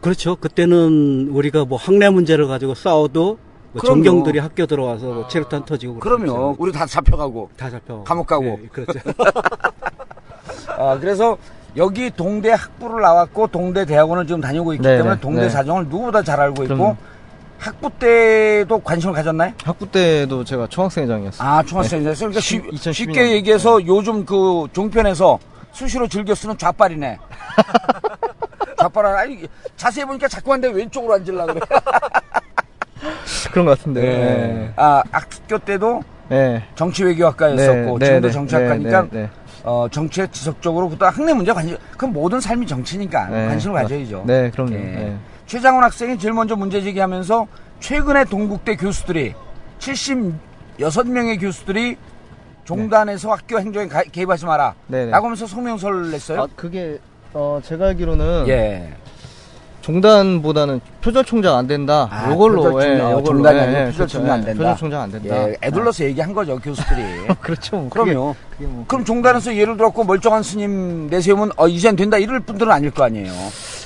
[0.00, 0.36] 그렇죠.
[0.36, 3.38] 그때는 우리가 뭐 학내 문제를 가지고 싸워도
[3.72, 4.02] 뭐 그럼요.
[4.04, 6.56] 전경들이 학교 들어와서 뭐 체류탄 터지고 그러면 그랬죠.
[6.58, 8.44] 우리 다 잡혀가고 다 잡혀 감옥 가고.
[8.62, 8.98] 예, 그렇죠.
[10.78, 11.36] 아, 그래서
[11.76, 15.48] 여기 동대 학부를 나왔고 동대 대학원을 지금 다니고 있기 네, 때문에 네, 동대 네.
[15.50, 16.96] 사정을 누구보다 잘 알고 있고 그럼요.
[17.58, 19.52] 학부 때도 관심을 가졌나요?
[19.64, 21.46] 학부 때도 제가 청학생회장이었어요.
[21.48, 22.28] 아, 중학생이었어요.
[22.30, 23.30] 그러니까 쉽- 2012 쉽게 년.
[23.32, 25.38] 얘기해서 요즘 그 종편에서
[25.72, 27.18] 수시로 즐겨 쓰는 좌빨이네.
[28.78, 31.60] 좌빨 아니 자세히 보니까 자꾸 한데 왼쪽으로 앉으려 그래.
[33.52, 34.00] 그런 것 같은데.
[34.02, 34.72] 네.
[34.76, 36.36] 아, 학교 때도 예.
[36.36, 36.64] 예.
[36.74, 39.30] 정치외교학과였었고 네, 지금도 네, 정치학과니까 네, 네,
[39.64, 43.46] 어, 정치에 지속적으로 그또 학내 문제 관심 그럼 모든 삶이 정치니까 네.
[43.48, 44.24] 관심을 가져야죠.
[44.26, 44.74] 네, 그럼요.
[44.74, 44.78] 예.
[45.06, 45.16] 예.
[45.46, 47.46] 최장훈 학생이 제일 먼저 문제 제기하면서
[47.80, 49.34] 최근에 동국대 교수들이
[49.78, 51.96] 76명의 교수들이
[52.64, 54.74] 종단에서 학교 행정에 가- 개입하지 마라.
[54.88, 55.10] 네, 네.
[55.10, 56.42] 라고 하면서 성명서를 냈어요.
[56.42, 56.98] 아, 그게
[57.34, 58.92] 어 제가 알기로는 예.
[59.82, 62.08] 종단보다는 표절총장 안 된다.
[62.10, 64.32] 아, 요걸로 표절총장, 예, 어, 요걸로 종단이 예, 아니고 예, 표절총장 그렇죠.
[64.34, 64.58] 안 예, 된다.
[64.62, 65.48] 표절총장 안 된다.
[65.48, 67.02] 예, 애둘러서 얘기한 거죠, 교수들이.
[67.40, 67.76] 그렇죠.
[67.76, 68.34] 뭐 그게- 그럼요.
[68.50, 72.90] 그게 뭐 그럼 종단에서 예를 들었고 멀쩡한 스님 내세우면 어, 이젠 된다 이럴 분들은 아닐
[72.90, 73.32] 거 아니에요.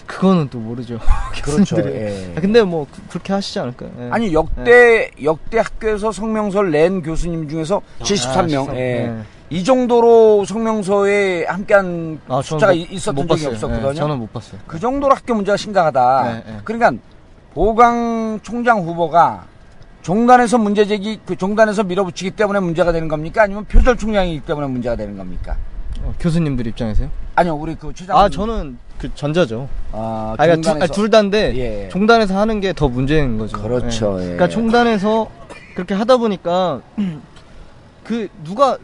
[0.07, 0.99] 그거는 또 모르죠.
[1.45, 1.77] 그렇죠.
[1.89, 2.33] 예.
[2.37, 3.91] 아, 근데 뭐 그, 그렇게 하시지 않을까요?
[4.01, 4.09] 예.
[4.11, 8.71] 아니 역대 역대 학교에서 성명서를 낸 교수님 중에서 73명.
[8.71, 8.81] 아, 예.
[9.07, 9.13] 예.
[9.53, 13.47] 이 정도로 성명서에 함께한 아, 숫자가 못- 이- 있었던 못 적이.
[13.55, 13.91] 없었거든요.
[13.91, 14.59] 예, 저는 못 봤어요.
[14.67, 16.23] 그 정도로 학교 문제가 심각하다.
[16.25, 16.57] 네, 네.
[16.65, 16.93] 그러니까
[17.53, 19.45] 보강 총장 후보가
[20.01, 23.43] 종단에서 문제 제기, 그 종단에서 밀어붙이기 때문에 문제가 되는 겁니까?
[23.43, 25.55] 아니면 표절 총량이기 때문에 문제가 되는 겁니까?
[26.03, 27.11] 어, 교수님들 입장에서요?
[27.35, 28.17] 아니요, 우리 그 최장.
[28.17, 29.69] 아 저는 그 전자죠.
[29.93, 31.89] 아, 아, 그러니까 종단에서- 둘 다인데 예.
[31.91, 33.61] 종단에서 하는 게 더 문제인 거죠.
[33.61, 34.23] 그렇죠, 예.
[34.25, 35.29] 그러니까 종단에서
[35.75, 36.81] 그렇게 하다 보니까
[38.03, 38.79] 그 누가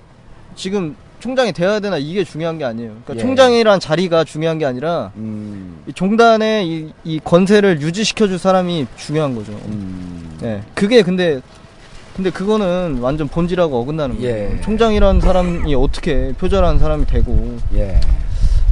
[0.59, 2.91] 지금 총장이 돼야 되나 이게 중요한 게 아니에요.
[3.05, 3.19] 그러니까 예.
[3.19, 9.53] 총장이란 자리가 중요한 게 아니라 음, 이 종단의 이, 이 권세를 유지시켜줄 사람이 중요한 거죠.
[9.53, 10.39] 음.
[10.43, 10.63] 예.
[10.75, 11.41] 그게 근데
[12.15, 14.57] 근데 그거는 완전 본질하고 어긋나는 거예요.
[14.57, 14.61] 예.
[14.61, 18.01] 총장이라는 사람이 어떻게 표절한 사람이 되고 예.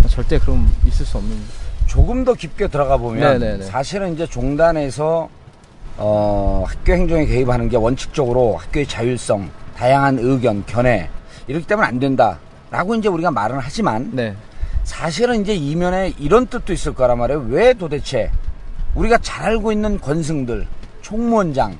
[0.08, 1.36] 절대 그럼 있을 수 없는.
[1.86, 3.64] 조금 더 깊게 들어가 보면 네네네.
[3.64, 5.28] 사실은 이제 종단에서
[5.98, 11.08] 어, 학교 행정에 개입하는 게 원칙적으로 학교의 자율성, 다양한 의견, 견해
[11.46, 14.34] 이렇기 때문에 안 된다라고 이제 우리가 말은 하지만 네.
[14.84, 17.46] 사실은 이제 이면에 이런 뜻도 있을 거란 말이에요.
[17.48, 18.30] 왜 도대체
[18.94, 20.66] 우리가 잘 알고 있는 권승들,
[21.02, 21.76] 총무원장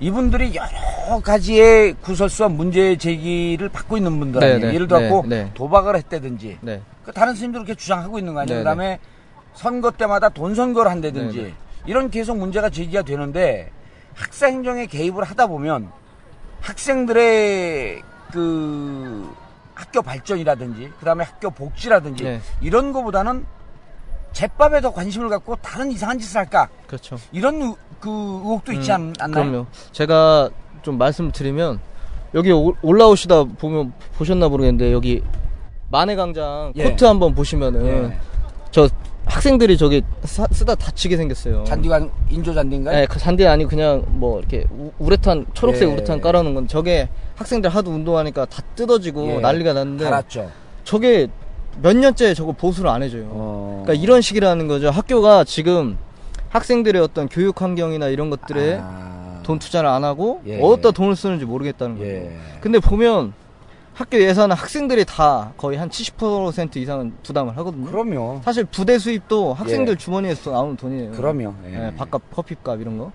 [0.00, 4.58] 이분들이 여러 가지의 구설수와 문제 제기를 받고 있는 분들 네.
[4.58, 5.50] 네, 예를 들어서 네, 네.
[5.54, 6.82] 도박을 했다든지 네.
[7.04, 8.58] 그 다른 스님들 그렇게 주장하고 있는 거 아니에요.
[8.58, 8.98] 네, 그다음에
[9.54, 11.54] 선거 때마다 돈 선거를 한다든지 네, 네.
[11.86, 13.70] 이런 계속 문제가 제기가 되는데
[14.14, 15.88] 학사 행정에 개입을 하다 보면
[16.60, 19.30] 학생들의 그
[19.74, 22.40] 학교 발전이라든지 그다음에 학교 복지라든지 네.
[22.60, 23.44] 이런 거보다는
[24.32, 27.16] 제밥에 더 관심을 갖고 다른 이상한 짓을 할까 그렇죠.
[27.32, 29.44] 이런 의- 그 의혹도 있지 않, 않나요?
[29.44, 29.66] 그럼요.
[29.92, 30.50] 제가
[30.82, 31.80] 좀 말씀드리면
[32.34, 35.22] 여기 올- 올라오시다 보면 보셨나 모르겠는데 여기
[35.90, 36.90] 만해광장 예.
[36.90, 38.18] 코트 한번 보시면은 예.
[38.70, 38.88] 저
[39.26, 41.64] 학생들이 저기 사- 쓰다 다치게 생겼어요.
[41.64, 42.96] 잔디가 인조 잔디인가요?
[42.96, 45.92] 네, 그 잔디 아니고 그냥 뭐 이렇게 우- 우레탄 초록색 예.
[45.92, 49.38] 우레탄 깔아놓은 건 저게 학생들 하도 운동하니까 다 뜯어지고 예.
[49.40, 50.50] 난리가 났는데 달았죠.
[50.84, 51.26] 저게
[51.82, 53.24] 몇 년째 저거 보수를 안 해줘요.
[53.30, 53.82] 어.
[53.84, 54.90] 그러니까 이런 식이라는 거죠.
[54.90, 55.98] 학교가 지금
[56.50, 59.40] 학생들의 어떤 교육 환경이나 이런 것들에 아.
[59.42, 60.60] 돈 투자를 안 하고 예.
[60.60, 62.14] 어디다 돈을 쓰는지 모르겠다는 거예요.
[62.26, 62.36] 예.
[62.60, 63.32] 근데 보면
[63.96, 67.86] 학교 예산은 학생들이 다 거의 한 70% 이상은 부담을 하거든요.
[67.86, 68.42] 그럼요.
[68.44, 69.96] 사실 부대 수입도 학생들 예.
[69.96, 71.12] 주머니에서 나오는 돈이에요.
[71.12, 71.54] 그럼요.
[71.66, 71.86] 예.
[71.86, 73.10] 예, 밥값, 커피값 이런 거.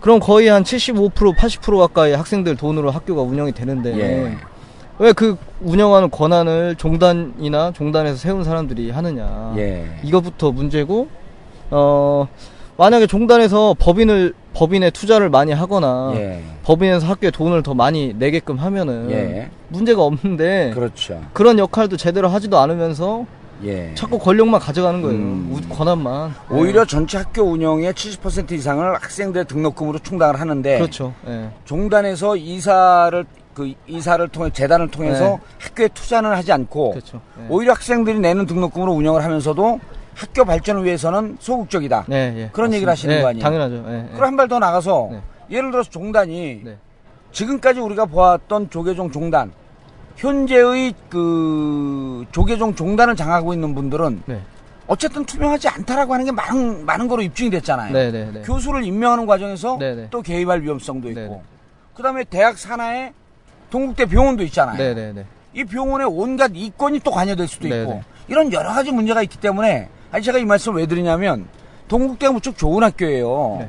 [0.00, 4.36] 그럼 거의 한 75% 80% 가까이 학생들 돈으로 학교가 운영이 되는데 예.
[4.98, 9.54] 왜그 운영하는 권한을 종단이나 종단에서 세운 사람들이 하느냐.
[9.56, 9.98] 예.
[10.04, 11.08] 이거부터 문제고
[11.70, 12.28] 어
[12.76, 16.42] 만약에 종단에서 법인을 법인에 투자를 많이 하거나 예.
[16.64, 19.50] 법인에서 학교에 돈을 더 많이 내게끔 하면은 예.
[19.68, 21.20] 문제가 없는데 그렇죠.
[21.34, 23.26] 그런 역할도 제대로 하지도 않으면서
[23.64, 23.92] 예.
[23.94, 25.14] 자꾸 권력만 가져가는 거예요.
[25.18, 25.50] 음.
[25.52, 26.34] 우- 권한만.
[26.50, 31.12] 오히려 전체 학교 운영의 70% 이상을 학생들 등록금으로 충당을 하는데 그렇죠.
[31.28, 31.50] 예.
[31.66, 35.38] 종단에서 이사를 그 이사를 통해 재단을 통해서 네.
[35.58, 37.20] 학교에 투자는 하지 않고 그렇죠.
[37.40, 37.46] 예.
[37.50, 39.80] 오히려 학생들이 내는 등록금으로 운영을 하면서도
[40.16, 42.06] 학교 발전을 위해서는 소극적이다.
[42.08, 42.50] 네, 예.
[42.52, 43.42] 그런 얘기를 하시는 예, 거 아니에요?
[43.44, 43.84] 당연하죠.
[43.86, 44.14] 예, 예.
[44.14, 45.20] 그럼 한 발 더 나가서 네.
[45.50, 46.78] 예를 들어서 종단이 네.
[47.32, 49.52] 지금까지 우리가 보았던 조계종 종단
[50.16, 54.40] 현재의 그 조계종 종단을 장하고 있는 분들은 네.
[54.86, 57.92] 어쨌든 투명하지 않다라고 하는 게 많은 많은 거로 입증이 됐잖아요.
[57.92, 58.40] 네, 네, 네.
[58.42, 60.08] 교수를 임명하는 과정에서 네, 네.
[60.10, 61.42] 또 개입할 위험성도 있고, 네, 네.
[61.94, 63.12] 그다음에 대학 산하에
[63.68, 64.78] 동국대 병원도 있잖아요.
[64.78, 65.26] 네, 네, 네.
[65.52, 68.02] 이 병원에 온갖 이권이 또 관여될 수도 네, 있고 네.
[68.28, 71.46] 이런 여러 가지 문제가 있기 때문에 아니 제가 이 말씀 왜 드리냐면
[71.88, 73.56] 동국대가 무척 좋은 학교예요.
[73.60, 73.68] 네.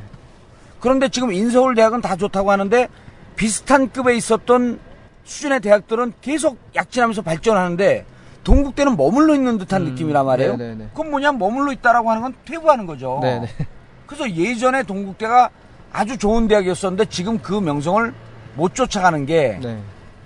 [0.80, 2.88] 그런데 지금 인서울 대학은 다 좋다고 하는데
[3.36, 4.80] 비슷한 급에 있었던
[5.24, 8.06] 수준의 대학들은 계속 약진하면서 발전하는데
[8.44, 10.56] 동국대는 머물러 있는 듯한 느낌이란 말이에요.
[10.56, 10.90] 네, 네, 네.
[10.94, 13.20] 그럼 뭐냐 머물러 있다라고 하는 건 퇴보하는 거죠.
[13.22, 13.48] 네, 네.
[14.06, 15.50] 그래서 예전에 동국대가
[15.92, 18.14] 아주 좋은 대학이었었는데 지금 그 명성을
[18.56, 19.78] 못 쫓아가는 게 네.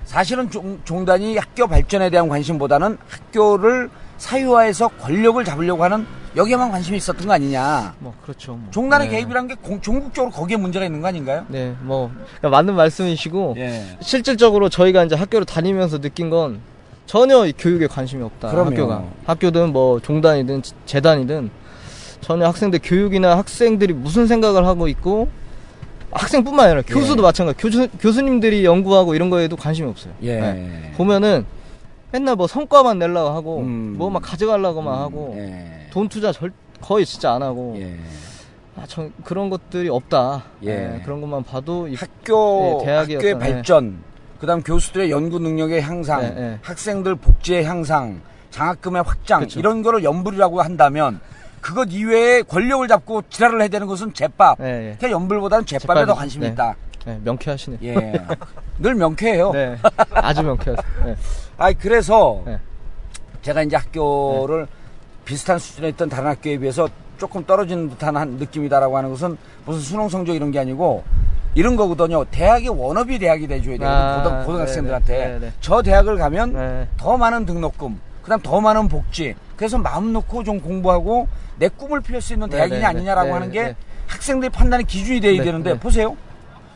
[0.06, 3.90] 사실은 종, 종단이 학교 발전에 대한 관심보다는 학교를
[4.22, 6.06] 사유화해서 권력을 잡으려고 하는
[6.36, 7.96] 여기에만 관심이 있었던 거 아니냐.
[8.00, 8.52] 뭐 그렇죠.
[8.54, 8.68] 뭐.
[8.70, 9.16] 종단의 네.
[9.18, 11.44] 개입이란 게 공- 전국적으로 거기에 문제가 있는 거 아닌가요?
[11.50, 13.98] 네, 뭐 그러니까 맞는 말씀이시고 예.
[14.00, 16.60] 실질적으로 저희가 이제 학교를 다니면서 느낀 건
[17.08, 18.52] 전혀 이 교육에 관심이 없다.
[18.52, 18.70] 그럼요.
[18.70, 21.50] 학교가 학교든 뭐 종단이든 지- 재단이든
[22.22, 25.30] 전혀 학생들 교육이나 학생들이 무슨 생각을 하고 있고
[26.12, 27.58] 학생뿐만 아니라 교수도 마찬가지.
[27.58, 30.14] 교수 교수님들이 연구하고 이런 거에도 관심이 없어요.
[30.22, 30.40] 예.
[30.40, 30.94] 네.
[30.96, 31.46] 보면은
[32.12, 33.96] 맨날 뭐 성과만 내려고 하고 음.
[33.98, 35.88] 뭐막 가져가려고만 하고 예.
[35.92, 37.98] 돈 투자 절 거의 진짜 안 하고 예.
[38.76, 40.44] 아, 전 그런 것들이 없다.
[40.64, 40.96] 예.
[40.96, 44.04] 예, 그런 것만 봐도 이 학교 네, 대학의 학교의 어떤, 발전,
[44.40, 46.60] 그다음 교수들의 연구 능력의 향상.
[46.62, 49.60] 학생들 복지의 향상, 장학금의 확장 그쵸.
[49.60, 51.20] 이런 거를 연불이라고 한다면
[51.60, 54.60] 그것 이외에 권력을 잡고 지랄을 해야 되는 것은 제밥.
[54.62, 54.96] 예, 예.
[54.98, 56.16] 그러니까 연불보다는 제밥에 더.
[56.16, 56.52] 관심이 네.
[56.54, 56.76] 있다.
[57.06, 57.80] 네, 명쾌하시네요.
[57.84, 58.14] 예.
[58.80, 59.52] 늘 명쾌해요.
[59.52, 59.78] 네,
[60.14, 61.06] 아주 명쾌하세요.
[61.06, 61.16] 네.
[61.58, 62.60] 아 그래서 네.
[63.42, 64.68] 제가 이제 학교를
[65.26, 66.88] 비슷한 수준에 있던 다른 학교에 비해서
[67.18, 71.04] 조금 떨어지는 듯한 한 느낌이다라고 하는 것은 무슨 수능 성적 이런 게 아니고
[71.54, 72.24] 이런 거거든요.
[72.26, 73.90] 대학이 워너비 대학이 돼줘야 돼요.
[73.90, 75.18] 아, 고등, 고등학생들한테.
[75.18, 75.54] 네네, 네네.
[75.60, 76.88] 저 대학을 가면 네.
[76.98, 79.36] 더 많은 등록금, 그 다음 더 많은 복지.
[79.58, 83.34] 그래서 마음 놓고 좀 공부하고 내 꿈을 피울 수 있는 네, 대학이냐 네, 아니냐라고 네,
[83.34, 83.76] 하는 게 네.
[84.08, 85.80] 학생들의 판단의 기준이 돼야 네, 되는데 네.
[85.80, 86.16] 보세요.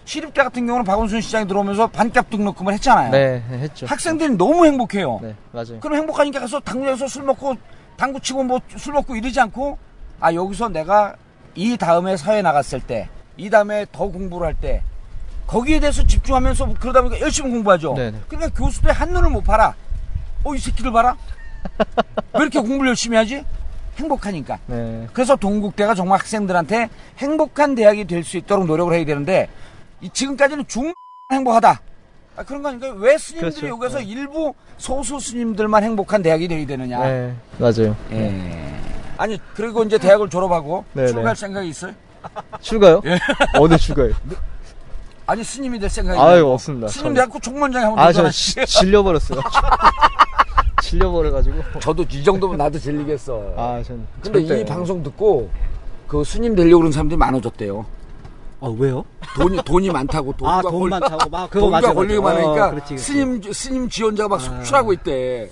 [0.05, 3.11] 시립대 같은 경우는 박원순 시장이 들어오면서 반값 등록금을 했잖아요.
[3.11, 3.85] 네, 했죠.
[3.87, 5.19] 학생들이 너무 행복해요.
[5.21, 5.79] 네, 맞아요.
[5.79, 7.55] 그럼 행복하니까 가서 당구장에서 술 먹고
[7.97, 9.77] 당구 치고 뭐 술 먹고 이러지 않고
[10.19, 11.15] 아 여기서 내가
[11.55, 14.81] 이 다음에 사회 나갔을 때 이 다음에 더 공부를 할 때
[15.45, 17.93] 거기에 대해서 집중하면서 뭐 그러다 보니까 열심히 공부하죠.
[17.95, 18.17] 네네.
[18.29, 19.73] 그러니까 교수들 한 눈을 못 팔아.
[20.43, 21.17] 어 이 새끼들 봐라.
[22.33, 23.43] 왜 이렇게 공부를 열심히 하지?
[23.97, 24.59] 행복하니까.
[24.67, 25.07] 네.
[25.13, 29.49] 그래서 동국대가 정말 학생들한테 행복한 대학이 될 수 있도록 노력을 해야 되는데 이
[30.13, 30.93] 지금까지는 중
[31.31, 31.81] 행복하다.
[32.37, 33.67] 아, 그런 거니까 왜 스님들이 그렇죠.
[33.69, 36.99] 여기서 일부 소수 스님들만 행복한 대학이 돼야 되느냐.
[37.03, 37.95] 네, 맞아요.
[38.11, 38.75] 예.
[39.17, 41.07] 아니 그리고 이제 대학을 졸업하고 네네.
[41.07, 41.93] 출가할 생각이 있어요?
[42.59, 43.01] 출가요?
[43.57, 44.11] 어디 출가요?
[45.27, 46.53] 아니 스님이 될 생각이 아유, 있냐고.
[46.53, 46.87] 없습니다.
[46.89, 47.15] 스님 저는.
[47.15, 48.29] 돼갖고 총무원장 하면 아, 저 되잖아.
[48.31, 49.39] 지- 질려버렸어요.
[50.81, 51.79] 질려버려가지고.
[51.79, 53.53] 저도 이 정도면 나도 질리겠어.
[53.57, 54.05] 아, 전.
[54.21, 54.61] 근데 절대.
[54.61, 55.49] 이 방송 듣고
[56.07, 57.85] 그 스님 되려고 그러는 사람들이 많아졌대요.
[58.59, 59.03] 어, 왜요?
[59.35, 61.93] 돈이 돈이 많다고 돈과 아, 권- 차고 막 그거 돈과.
[61.93, 62.39] 권력이 맞아.
[62.39, 63.03] 많으니까 어, 그렇지, 그렇지.
[63.03, 65.49] 스님 스님 지원자가 막 속출하고 있대.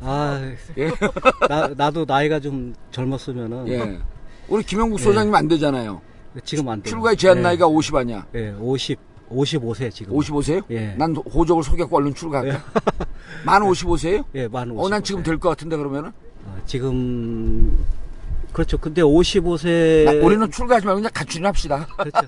[0.00, 0.90] 아, 예.
[1.48, 3.98] 나, 나도 나이가 좀 젊었으면은 예.
[4.48, 6.00] 우리 김영국 소장님 안 되잖아요.
[6.44, 6.90] 지금 안 돼.
[6.90, 8.26] 출가의 제한 나이가 50 아니야.
[8.34, 8.98] 예, 50,
[9.30, 10.14] 55세 지금.
[10.14, 10.62] 55세요?
[10.70, 10.94] 예.
[10.98, 12.60] 난 호적을 속였고 얼른 출가할까?
[13.44, 14.24] 만 55세요?
[14.34, 14.78] 예, 만 55세.
[14.84, 16.10] 어, 난 지금 될 것 같은데 그러면은?
[16.46, 17.84] 아, 지금
[18.54, 18.78] 그렇죠.
[18.78, 21.86] 근데 55세 나- 우리는 출가하지 말고 그냥 가출을 합시다.
[21.98, 22.26] 그렇죠.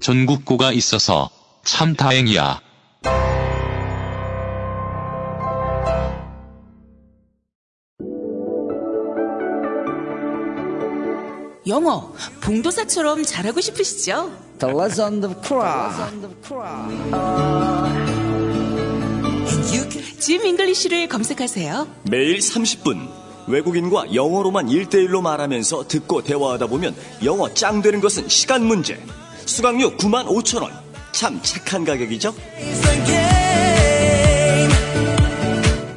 [0.00, 1.28] 전국고가 있어서
[1.64, 2.60] 참 다행이야.
[11.68, 14.32] 영어 봉도사처럼 잘하고 싶으시죠?
[14.58, 15.90] The Legend of Korra.
[20.18, 21.86] 짐 잉글리쉬를 검색하세요.
[22.04, 23.08] 매일 30분
[23.46, 28.98] 외국인과 영어로만 1대1로 말하면서 듣고 대화하다 보면 영어 짱 되는 것은 시간 문제.
[29.46, 30.72] 수강료 9만 5천 원.
[31.12, 32.34] 참 착한 가격이죠?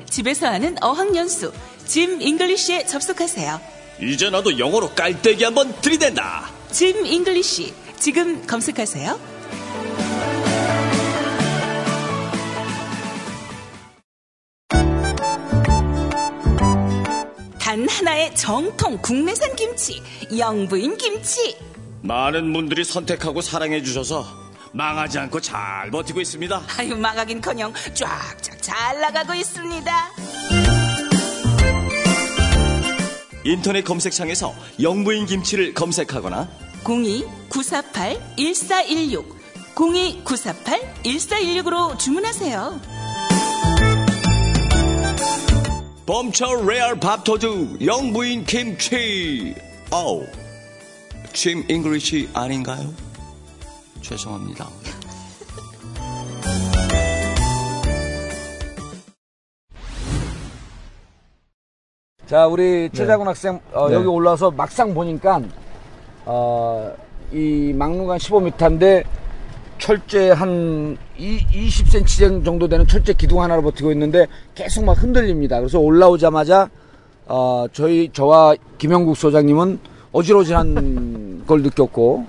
[0.09, 1.51] 집에서 하는 어학연수
[1.85, 3.80] 짐 잉글리쉬에 접속하세요.
[4.01, 6.49] 이제 나도 영어로 깔때기 한번 들이댄다.
[6.71, 9.31] 짐 잉글리쉬 지금 검색하세요.
[17.59, 20.01] 단 하나의 정통 국내산 김치
[20.35, 21.55] 영부인 김치
[22.01, 24.25] 많은 분들이 선택하고 사랑해 주셔서
[24.73, 26.63] 망하지 않고 잘 버티고 있습니다.
[26.79, 30.30] 아유 망하긴커녕 쫙쫙 잘 나가고 있습니다.
[33.43, 36.47] 인터넷 검색창에서 영부인 김치를 검색하거나
[36.83, 39.41] 02-948-1416
[39.75, 42.79] 02-948-1416으로 주문하세요.
[46.05, 49.55] 범처 레알 밥도둑 영부인 김치.
[49.91, 50.25] 어우,
[51.31, 52.93] 짐 잉글리시 아닌가요?
[54.01, 54.67] 죄송합니다.
[62.31, 63.95] 자, 우리 최자군 학생, 어, 네.
[63.95, 65.41] 여기 올라와서 막상 보니까,
[66.23, 66.93] 어,
[67.33, 69.03] 이 망루가 15m인데,
[69.77, 75.59] 철제 한 이, 20cm 정도 되는 철제 기둥 하나로 버티고 있는데, 계속 막 흔들립니다.
[75.59, 76.69] 그래서 올라오자마자,
[77.25, 79.79] 어, 저희, 저와 김영국 소장님은
[80.13, 82.25] 어지러지한 걸 느꼈고,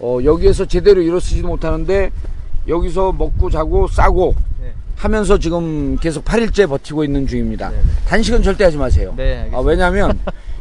[0.00, 2.10] 어, 여기에서 제대로 일어서지도 못하는데,
[2.68, 4.53] 여기서 먹고 자고 싸고, 네.
[4.96, 7.72] 하면서 지금 계속 8일째 버티고 있는 중입니다.
[8.06, 9.12] 단식은 절대 하지 마세요.
[9.16, 9.50] 네.
[9.52, 10.18] 아, 왜냐하면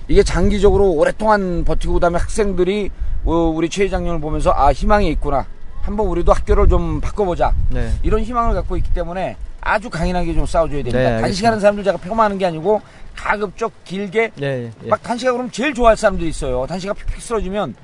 [0.07, 2.89] 이게 장기적으로 오랫동안 버티고 그다음에 학생들이
[3.25, 5.45] 어, 우리 최 회장님을 보면서 아 희망이 있구나.
[5.81, 7.53] 한번 우리도 학교를 좀 바꿔보자.
[7.69, 7.91] 네.
[8.03, 10.97] 이런 희망을 갖고 있기 때문에 아주 강인하게 좀 싸워줘야 됩니다.
[10.97, 11.21] 네.
[11.21, 12.81] 단식하는 사람들 제가 폄하하는 게 아니고
[13.15, 14.87] 가급적 길게 예, 예.
[14.89, 16.65] 막 단식하고 그러면 제일 좋아할 사람들이 있어요.
[16.67, 17.75] 단식가 픽픽 쓰러지면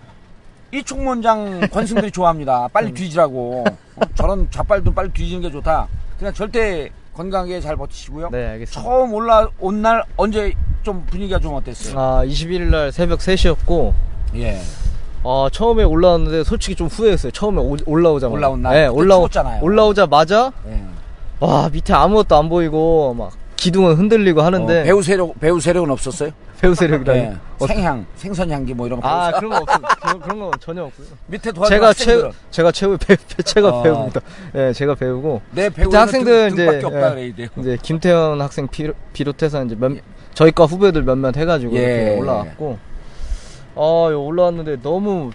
[0.71, 2.65] 이 총무원장 권승들이 좋아합니다.
[2.65, 2.69] 음.
[2.71, 3.63] 빨리 뒤지라고.
[3.95, 4.01] 어?
[4.15, 5.87] 저런 좌빨도 빨리 뒤지는 게 좋다.
[6.19, 8.29] 그냥 절대 건강하게 잘 버티시고요.
[8.31, 8.81] 네, 알겠습니다.
[8.81, 10.53] 처음 올라온 날 언제
[10.83, 11.97] 좀 분위기가 좀 어땠어요?
[11.97, 13.93] 아, 21일 날 새벽 3시였고,
[14.35, 14.59] 예.
[15.23, 17.31] 아, 처음에 올라왔는데 솔직히 좀 후회했어요.
[17.31, 18.33] 처음에 오- 올라오자마자.
[18.35, 18.73] 올라온 날?
[18.73, 19.63] 네, 올라오, 추웠잖아요.
[19.63, 20.83] 올라오자마자, 예.
[21.39, 26.31] 와, 밑에 아무것도 안 보이고, 막, 기둥은 흔들리고 하는데 어, 배우 세력 배우 세력은 없었어요?
[26.61, 27.19] 배우 세력이라니.
[27.21, 27.37] 네.
[27.59, 29.07] 어, 생향, 생선 향기 뭐 이런 거.
[29.07, 29.39] 아 없어요?
[29.39, 29.87] 그런 거 없어요.
[30.01, 31.07] 그런, 그런 거 전혀 없고요.
[31.27, 32.31] 밑에 도와주는 제가 학생들은.
[32.31, 33.81] 최 제가 최후 배, 배- 제가 어.
[33.83, 34.21] 배우입니다.
[34.55, 37.47] 예, 제가 배우고 내 배우는 학생들 등, 이제 없다 예, 돼요.
[37.59, 39.91] 이제 김태현 학생 비, 비롯해서 이제 몇
[40.35, 41.79] 저희과 후배들 몇몇 해가지고 예.
[41.81, 42.77] 이렇게 올라왔고
[43.75, 45.31] 어 이거 올라왔는데 너무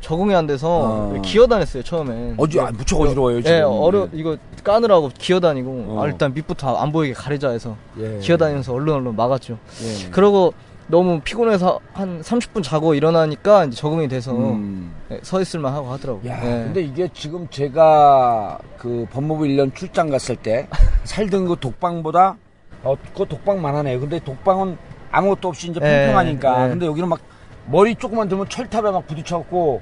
[0.00, 1.22] 적응이 안 돼서 어.
[1.22, 2.34] 기어다녔어요 처음에.
[2.36, 3.56] 어지 아, 무척 어지러워요 지금.
[3.56, 6.02] 예, 어려 이거 까느라고 기어다니고 어.
[6.02, 8.18] 아, 일단 밑부터 안 보이게 가리자 해서 예.
[8.18, 9.58] 기어다니면서 얼른 얼른 막았죠.
[9.82, 10.10] 예.
[10.10, 10.52] 그러고
[10.88, 14.94] 너무 피곤해서 한 30분 자고 일어나니까 이제 적응이 돼서 음.
[15.10, 16.30] 예, 서 있을만 하고 하더라고요.
[16.30, 16.64] 야, 예.
[16.64, 20.68] 근데 이게 지금 제가 그 법무부 1년 출장 갔을 때
[21.04, 22.36] 살던 그 독방보다
[22.84, 23.98] 어, 그 독방만 하네요.
[23.98, 24.76] 근데 독방은
[25.10, 26.64] 아무것도 없이 이제 예, 평평하니까.
[26.64, 26.68] 예.
[26.68, 27.18] 근데 여기는 막
[27.66, 29.80] 머리 조금만 들면 철탑에 막 부딪혀갖고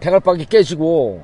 [0.00, 1.22] 대갈박이 깨지고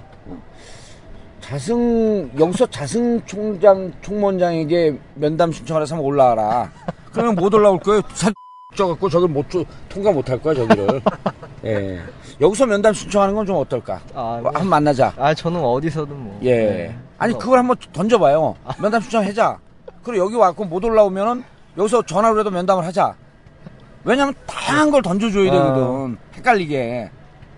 [1.41, 6.71] 자승 여기서 자승 총장 총무원장에게 면담 신청을 해서 한번 올라와라.
[7.13, 8.03] 그러면 못 올라올 거예요.
[8.15, 8.33] 살
[8.77, 11.01] 쪄갖고 저길 못 줘- 통과 못 할 거야 저기를.
[11.65, 12.01] 예.
[12.41, 14.01] 여기서 면담 신청하는 건 좀 어떨까?
[14.15, 15.13] 아, 뭐 한번 만나자.
[15.19, 16.39] 아 저는 어디서든 뭐.
[16.43, 16.55] 예.
[16.57, 16.97] 네.
[17.19, 18.55] 아니 그걸 한번 던져봐요.
[18.81, 19.59] 면담 신청하자.
[20.05, 21.43] 그리고 여기 왔고 못 올라오면은
[21.77, 23.15] 여기서 전화로라도 면담을 하자.
[24.05, 25.53] 왜냐면 다양한 걸 던져줘야 아.
[25.53, 26.19] 되거든.
[26.37, 27.11] 헷갈리게.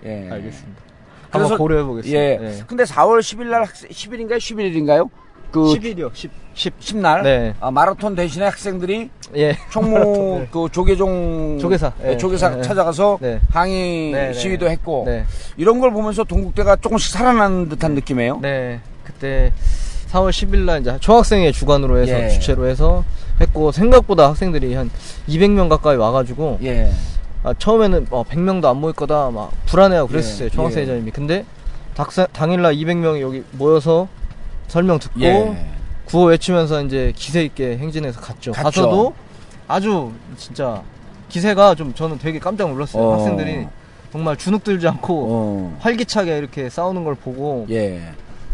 [0.04, 0.28] 예.
[0.30, 0.82] 알겠습니다.
[1.30, 2.20] 한번 고려해 보겠습니다.
[2.20, 2.62] 예.
[2.66, 4.36] 근데 4월 10일 날 학생 10일인가요?
[4.36, 5.08] 11일인가요?
[5.50, 6.10] 그 10일이요.
[6.14, 6.30] 10.
[6.54, 6.74] 10.
[6.78, 7.54] 10 날 네.
[7.60, 9.56] 아, 마라톤 대신에 학생들이 예.
[9.70, 11.92] 총무 그 조계종 조계사.
[12.00, 12.16] 네, 예.
[12.16, 12.62] 조계사 예.
[12.62, 13.40] 찾아가서 네.
[13.50, 14.32] 항의 네, 네.
[14.32, 15.24] 시위도 했고 네.
[15.56, 18.40] 이런 걸 보면서 동국대가 조금씩 살아나는 듯한 느낌이에요.
[18.40, 18.80] 네.
[19.04, 19.52] 그때
[20.12, 22.28] 4월 10일 날 이제 총학생회 주관으로 해서 예.
[22.28, 23.04] 주최로 해서
[23.40, 24.90] 했고 생각보다 학생들이 한
[25.28, 26.92] 200명 가까이 와 가지고 예.
[27.42, 30.46] 아, 처음에는 어, 100명도 안 모일 거다 막 불안해하고 그랬었어요.
[30.46, 31.10] 예, 총학생 회장님이.
[31.10, 31.44] 근데
[31.94, 34.06] 닥사, 당일날 200명이 여기 모여서
[34.68, 35.66] 설명 듣고 예.
[36.04, 38.52] 구호 외치면서 이제 기세 있게 행진해서 갔죠.
[38.52, 38.64] 갔죠.
[38.64, 39.14] 가서도
[39.66, 40.82] 아주 진짜
[41.30, 43.02] 기세가 좀 저는 되게 깜짝 놀랐어요.
[43.02, 43.14] 어.
[43.14, 43.66] 학생들이
[44.12, 45.76] 정말 주눅 들지 않고 어.
[45.80, 48.12] 활기차게 이렇게 싸우는 걸 보고 예.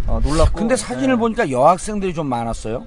[0.08, 0.52] 아, 놀랐고.
[0.58, 1.18] 근데 사진을 예.
[1.18, 2.86] 보니까 여학생들이 좀 많았어요.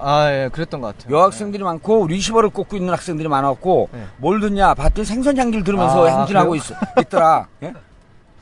[0.00, 1.14] 아, 예, 그랬던 것 같아요.
[1.16, 4.04] 여학생들이 많고 리시버를 꽂고 있는 학생들이 많았고 네.
[4.16, 6.54] 뭘 듣냐 봤더니 생선 향기를 들으면서 아, 행진하고?
[6.54, 6.62] 있,
[7.00, 7.46] 있더라.
[7.62, 7.74] 예?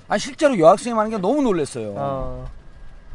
[0.06, 1.94] 아 실제로 여학생이 많은 게 너무 놀랐어요.
[1.98, 2.44] 아,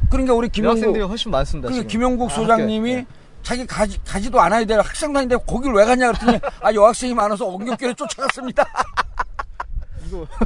[0.10, 1.70] 그러니까 우리 여학생들이 김영국 훨씬 많습니다.
[1.70, 1.88] 그 지금.
[1.88, 3.02] 김영국 아, 소장님이 학교에.
[3.04, 3.08] 네.
[3.42, 7.94] 자기 가지, 가지도 않아야 될 학생 다니는데 거길 왜 갔냐 그랬더니 아 여학생이 많아서 엉겹결에
[7.96, 8.66] 쫓아갔습니다.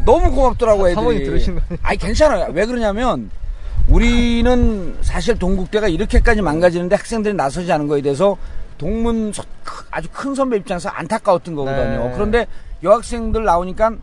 [0.06, 0.96] 너무 고맙더라고 애들이.
[0.96, 1.62] 사모님 들으신 거?
[1.82, 2.52] 아니 괜찮아요.
[2.54, 3.32] 왜 그러냐면
[3.90, 8.38] 우리는 사실 동국대가 이렇게까지 망가지는데 학생들이 나서지 않은 거에 대해서
[8.78, 9.34] 동문
[9.92, 12.08] 아주 큰 선배 입장에서 안타까웠던 거거든요.
[12.08, 12.12] 네.
[12.14, 12.48] 그런데
[12.84, 13.94] 여학생들 나오니까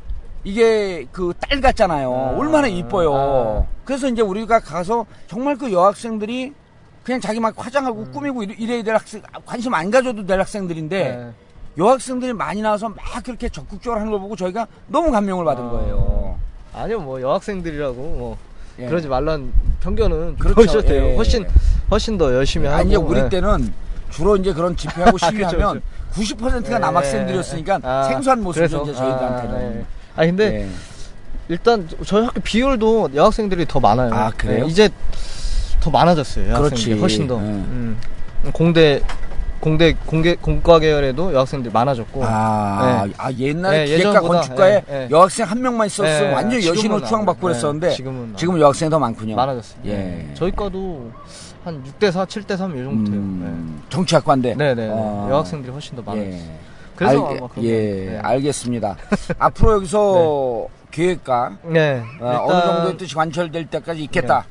[0.45, 2.12] 이게 그 딸 같잖아요.
[2.12, 2.39] 아.
[2.39, 3.14] 얼마나 이뻐요.
[3.14, 3.64] 아.
[3.84, 6.53] 그래서 이제 우리가 가서 정말 그 여학생들이
[7.05, 8.12] 그냥 자기 막 화장하고 음.
[8.12, 11.30] 꾸미고 이래- 이래야 될 학생 관심 안 가져도 될 학생들인데 네.
[11.78, 15.70] 여학생들이 많이 나와서 막 그렇게 적극적으로 하는 걸 보고 저희가 너무 감명을 받은 아.
[15.70, 16.39] 거예요.
[16.74, 18.37] 아니요, 뭐 여학생들이라고 뭐
[18.79, 18.87] 예.
[18.87, 21.07] 그러지 말란 편견은 그렇죠, 돼요.
[21.11, 21.16] 예.
[21.16, 21.47] 훨씬
[21.91, 22.79] 훨씬 더 열심히 하고.
[22.79, 23.29] 아니 이제 우리 예.
[23.29, 23.72] 때는
[24.11, 28.83] 주로 이제 그런 집회하고 아, 시위하면 그쵸, 90%가 예, 남학생들이었으니까 아, 생소한 모습이죠?
[28.85, 29.55] 이제 저희들한테는.
[29.57, 29.85] 아, 예.
[30.16, 30.68] 아니 근데 예.
[31.49, 34.12] 일단 저희 학교 비율도 여학생들이 더 많아요.
[34.12, 34.64] 아, 그래요?
[34.64, 34.89] 예, 이제
[35.81, 36.49] 더 많아졌어요.
[36.51, 37.01] 여학생들이 그렇지.
[37.01, 37.37] 훨씬 더.
[37.37, 37.41] 예.
[37.41, 37.99] 음.
[38.53, 39.01] 공대
[39.67, 42.23] 공대 공계 공과 계열에도 여학생들이 많아졌고.
[42.25, 43.12] 아, 예.
[43.19, 45.09] 아 옛날에 예, 기계과 예전보다, 건축과에 예, 예.
[45.11, 47.41] 여학생 한 명만 있었으면 예, 완전 여신으로 안 추앙받고.
[47.41, 49.35] 그랬었는데 예, 지금은 지금은 여학생이 더 많군요.
[49.35, 49.81] 많아졌어요.
[49.87, 50.31] 예.
[50.35, 51.11] 저희 과도
[51.64, 53.21] 한 6대 4, 7대 3 이 정도 돼요.
[53.21, 54.55] 음, 정치학과인데.
[54.55, 54.93] 네, 네, 네.
[54.93, 55.27] 아.
[55.31, 56.23] 여학생들이 훨씬 더 많아요.
[56.23, 56.43] 예.
[56.95, 57.71] 그래서 그런 예.
[57.73, 58.19] 네.
[58.23, 58.97] 알겠습니다.
[59.37, 62.05] 앞으로 여기서 계획과 네.
[62.21, 64.47] 어, 느 정도의 뜻이 관철될 때까지 있겠다.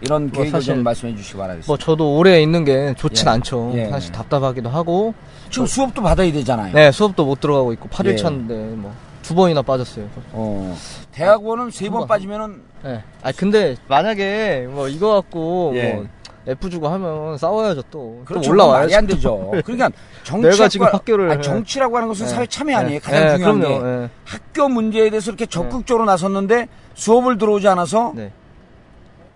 [0.00, 1.66] 이런 뭐 계획을 좀 말씀해 주시기 바라겠습니다.
[1.66, 3.30] 뭐 저도 오래 있는 게 좋진 예.
[3.32, 3.72] 않죠.
[3.74, 3.88] 예.
[3.88, 5.14] 사실 답답하기도 하고.
[5.50, 6.72] 지금 수업도 받아야 되잖아요.
[6.74, 8.16] 네, 수업도 못 들어가고 있고 8일 예.
[8.16, 8.92] 차인데 뭐
[9.22, 10.06] 두 번이나 빠졌어요.
[10.32, 10.76] 어,
[11.12, 12.08] 대학원은 세번 번.
[12.08, 13.00] 빠지면은 네.
[13.22, 15.92] 아 근데 만약에 뭐 이거 갖고 예.
[15.92, 16.06] 뭐
[16.48, 18.22] F 주고 하면 싸워야죠 또.
[18.24, 18.46] 그렇죠.
[18.46, 18.80] 또 올라와야죠.
[18.86, 19.52] 말이 안 되죠.
[19.64, 19.90] 그러니까
[20.24, 22.30] 정치학과, 내가 지금 학교를- 아니, 정치라고 하는 것은 예.
[22.30, 22.94] 사회 참여 아니에요.
[22.96, 22.98] 예.
[22.98, 23.82] 가장 예, 중요한 그럼요.
[23.82, 24.08] 게 예.
[24.24, 28.32] 학교 문제에 대해서 이렇게 적극적으로 나섰는데 수업을 들어오지 않아서 네.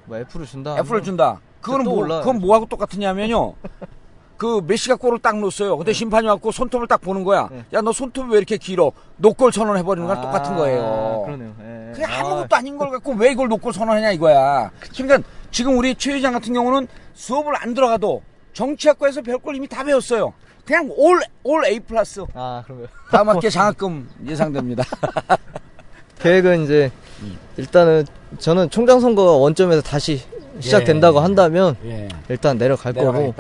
[0.07, 0.77] 뭐 F를 준다.
[0.79, 1.41] F를 준다.
[1.61, 2.07] 그거는 또 뭐.
[2.21, 3.55] 그건 뭐하고 똑같으냐면요.
[4.37, 5.77] 그 메시가 골을 딱 놓았어요.
[5.77, 7.49] 근데 심판이 왔고 손톱을 딱 보는 거야.
[7.51, 7.65] 네.
[7.73, 8.91] 야, 너 손톱이 왜 이렇게 길어?
[9.17, 11.23] 노골 선언해 버리는 거랑 아, 똑같은 거예요.
[11.25, 11.55] 그러네요.
[11.61, 11.93] 예.
[11.93, 14.71] 그게 아, 아무것도 아닌 걸 갖고 왜 이걸 노골 선언하냐 이거야.
[14.93, 19.85] 그러니까 지금 우리 최 회장 같은 경우는 수업을 안 들어가도 정치학과에서 배울 걸 이미 다
[19.85, 20.33] 배웠어요.
[20.65, 22.25] 그냥 올, 올 A 플러스.
[22.35, 22.89] 아, 그런가요?
[23.11, 24.83] 다음 학기에 장학금 예상됩니다.
[26.19, 26.91] 계획은 이제
[27.57, 28.05] 일단은
[28.39, 30.21] 저는 총장 선거가 원점에서 다시
[30.61, 31.23] 시작된다고 예.
[31.23, 32.09] 한다면 예.
[32.29, 33.35] 일단 내려갈 거고.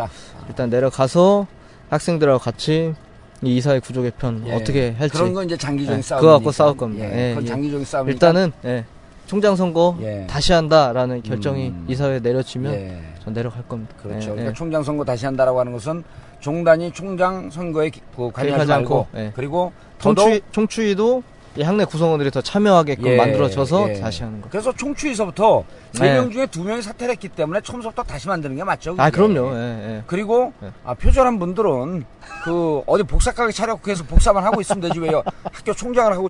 [0.49, 1.47] 일단 내려가서
[1.91, 2.95] 학생들하고 같이
[3.43, 4.55] 이 이사회 구조 개편 예.
[4.55, 6.21] 어떻게 할지 그런 건 이제 장기적인 예, 싸움.
[6.21, 7.07] 그거 갖고 싸울 겁니다.
[7.47, 8.09] 장기적인 싸움.
[8.09, 8.85] 일단은 예,
[9.27, 10.27] 총장 선거 예.
[10.29, 11.87] 다시 한다라는 결정이 음.
[11.89, 12.99] 이사회에 내려지면 예.
[13.23, 13.95] 전 내려갈 겁니다.
[14.03, 14.27] 그렇죠.
[14.27, 14.55] 예, 그러니까 예.
[14.55, 16.05] 총장 선거 다시 한다라고 하는 것은
[16.41, 19.33] 종단이 총장 선거에 기- 그 관여하지 않고, 예.
[19.35, 21.23] 그리고 더더욱 총추위, 총추위도
[21.57, 24.01] 이 학내 구성원들이 더 참여하게끔 예, 만들어져서 예.
[24.01, 24.49] 다시 하는 거.
[24.51, 26.15] 그래서 총추위서부터 세 네.
[26.15, 28.95] 명 중에 두 명이 사퇴를 했기 때문에 처음부터 다시 만드는 게 맞죠.
[28.99, 29.29] 아 그게.
[29.29, 29.55] 그럼요.
[29.57, 29.61] 예,
[29.97, 30.03] 예.
[30.07, 30.71] 그리고 네.
[30.85, 32.05] 아, 표절한 분들은
[32.45, 35.23] 그 어디 복사가게 차려고 해서 복사만 하고 있으면 되지 왜요?
[35.45, 36.29] 학교 총장을 하고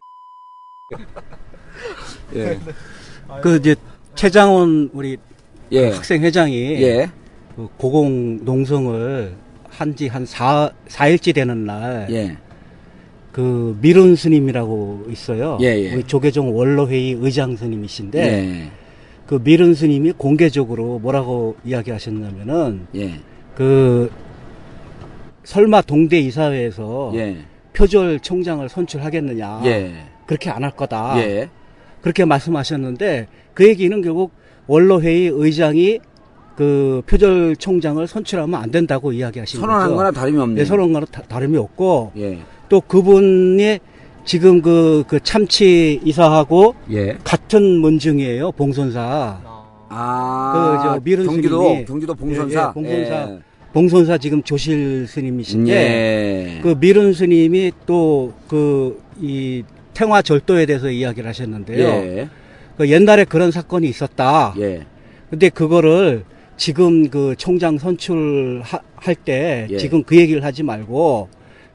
[2.37, 2.61] 예.
[3.43, 3.75] 그 이제
[4.15, 5.17] 최장원 우리
[5.73, 5.91] 예.
[5.91, 7.11] 학생 회장이 예.
[7.57, 9.35] 그 고공 농성을
[9.71, 12.37] 한지 한 4, 사일째 되는 날, 예.
[13.35, 15.59] 그 미룬 스님이라고 있어요.
[15.61, 15.93] 예, 예.
[15.93, 18.71] 우리 조계종 원로회의 의장 스님이신데, 예.
[19.27, 23.15] 그 미룬 스님이 공개적으로 뭐라고 이야기하셨냐면은, 예.
[23.57, 24.09] 그,
[25.43, 27.39] 설마 동대 이사회에서 예.
[27.73, 29.63] 표절 총장을 선출하겠느냐.
[29.65, 29.93] 예.
[30.27, 31.19] 그렇게 안 할 거다.
[31.19, 31.51] 예.
[32.03, 34.31] 그렇게 말씀하셨는데, 그 얘기는 결국
[34.69, 35.99] 원로회의 의장이
[36.57, 39.97] 그 표절 총장을 선출하면 안 된다고 이야기하신 선언한 거죠.
[39.97, 40.57] 거나 다름이 없네요.
[40.59, 42.39] 네, 선언한 거나 다, 다름이 없고 예.
[42.75, 43.79] 또 그분이
[44.25, 47.17] 지금 그, 그 참치 이사하고 예.
[47.23, 49.39] 같은 문중이에요 봉선사
[49.91, 52.61] 아, 그저 미른 경기도 스님이 경기도 봉선사.
[52.61, 53.39] 예, 예, 봉선사
[53.73, 56.61] 봉선사 지금 조실 스님이신데 예.
[56.65, 59.63] 그 미른 스님이 또 그 이
[59.93, 61.87] 태화 절도에 대해서 이야기를 하셨는데요.
[61.89, 62.29] 예.
[62.77, 64.53] 그 옛날에 그런 사건이 있었다.
[64.59, 64.85] 예.
[65.31, 66.25] 근데 그거를
[66.57, 69.77] 지금 그 총장 선출할 때 예.
[69.77, 71.29] 지금 그 얘기를 하지 말고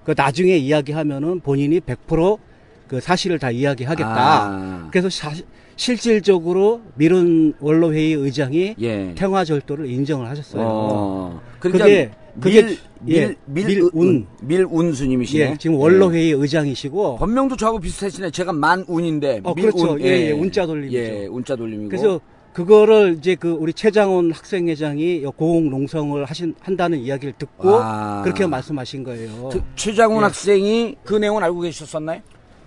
[0.04, 4.10] 그 나중에 이야기하면은 본인이 100%그 사실을 다 이야기하겠다.
[4.18, 4.88] 아.
[4.92, 5.32] 그래서 사-
[5.76, 9.14] 실질적으로 미룬 원로회의 의장이 예.
[9.16, 10.62] 태화절도를 인정을 하셨어요.
[10.66, 11.42] 어.
[11.60, 12.78] 그게 그러니까 그게 밀,
[13.08, 14.26] 예, 밀, 밀,
[14.68, 14.94] 밀운.
[14.94, 15.52] 스님이시네.
[15.52, 18.32] 예, 지금 원로회의 의장이시고 본명도 저하고 비슷하시네.
[18.32, 19.42] 제가 만운인데.
[19.44, 19.72] 어, 밀운.
[19.72, 20.00] 그렇죠.
[20.02, 20.98] 예, 예, 운자 돌림이죠.
[20.98, 21.90] 예, 운자 돌림이고.
[21.90, 22.20] 그래서
[22.54, 28.22] 그거를 이제 그 우리 최장원 학생회장이 고공 농성을 하신 한다는 이야기를 듣고 아.
[28.24, 29.50] 그렇게 말씀하신 거예요.
[29.50, 30.24] 그 최장훈 예.
[30.24, 32.22] 학생이 그 내용은 알고 계셨었나요?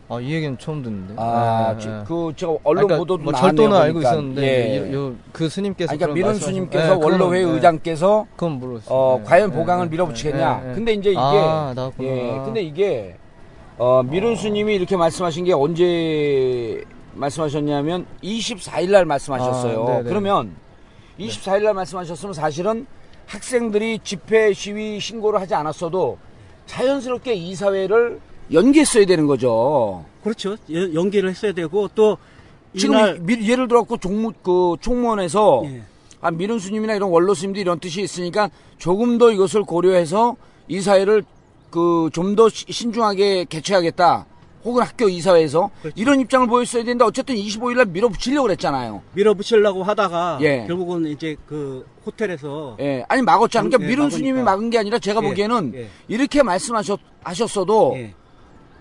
[0.08, 1.14] 아, 이 얘기는 처음 듣는데.
[1.16, 2.02] 아, 예, 지- 예.
[2.06, 4.10] 그 제가 언론 그러니까 보도도 뭐 절도는 알고 보니까.
[4.12, 4.92] 있었는데 예.
[4.92, 7.42] 요, 요- 그 스님께서 그러니까 말씀하신- 스님께서 예, 원로회 예.
[7.44, 8.94] 의장께서 그건 모르겠어요.
[8.94, 10.72] 어, 예, 과연 예, 보강을 예, 밀어붙이겠냐.
[10.74, 12.08] 근데 이제 이게 아, 나왔구나.
[12.08, 13.16] 예, 근데 이게
[13.78, 16.84] 어, 미룬 스님이 이렇게 말씀하신 게 언제
[17.14, 19.86] 말씀하셨냐면 24일 날 말씀하셨어요.
[19.88, 20.02] 아.
[20.02, 20.54] 그러면
[21.18, 22.86] 24일 날 말씀하셨으면 사실은
[23.26, 26.18] 학생들이 집회 시위 신고를 하지 않았어도
[26.66, 28.20] 자연스럽게 이사회를
[28.52, 30.04] 연기했어야 되는 거죠.
[30.22, 30.56] 그렇죠.
[30.70, 32.18] 예, 연기를 했어야 되고 또
[32.76, 35.82] 지금 이날 미- 예를 들어갖고 종무 그 총무원에서 예.
[36.20, 38.48] 아 미룬 스님이나 이런 원로 스님도 이런 뜻이 있으니까
[38.78, 40.36] 조금 더 이것을 고려해서
[40.68, 41.24] 이사회를
[41.70, 44.26] 그 좀 더 신중하게 개최하겠다.
[44.64, 46.00] 혹은 학교 이사회에서 그렇죠.
[46.00, 49.02] 이런 입장을 보였어야 되는데 어쨌든 25일 날 밀어붙이려고 그랬잖아요.
[49.12, 50.64] 밀어붙이려고 하다가 예.
[50.66, 53.70] 결국은 이제 그 호텔에서 예, 아니 막았잖아요.
[53.70, 54.16] 그러니까 예, 미룬 막으니까.
[54.16, 55.88] 스님이 막은 게 아니라 제가 예, 보기에는 예.
[56.08, 58.14] 이렇게 말씀하셨 하셨어도 예.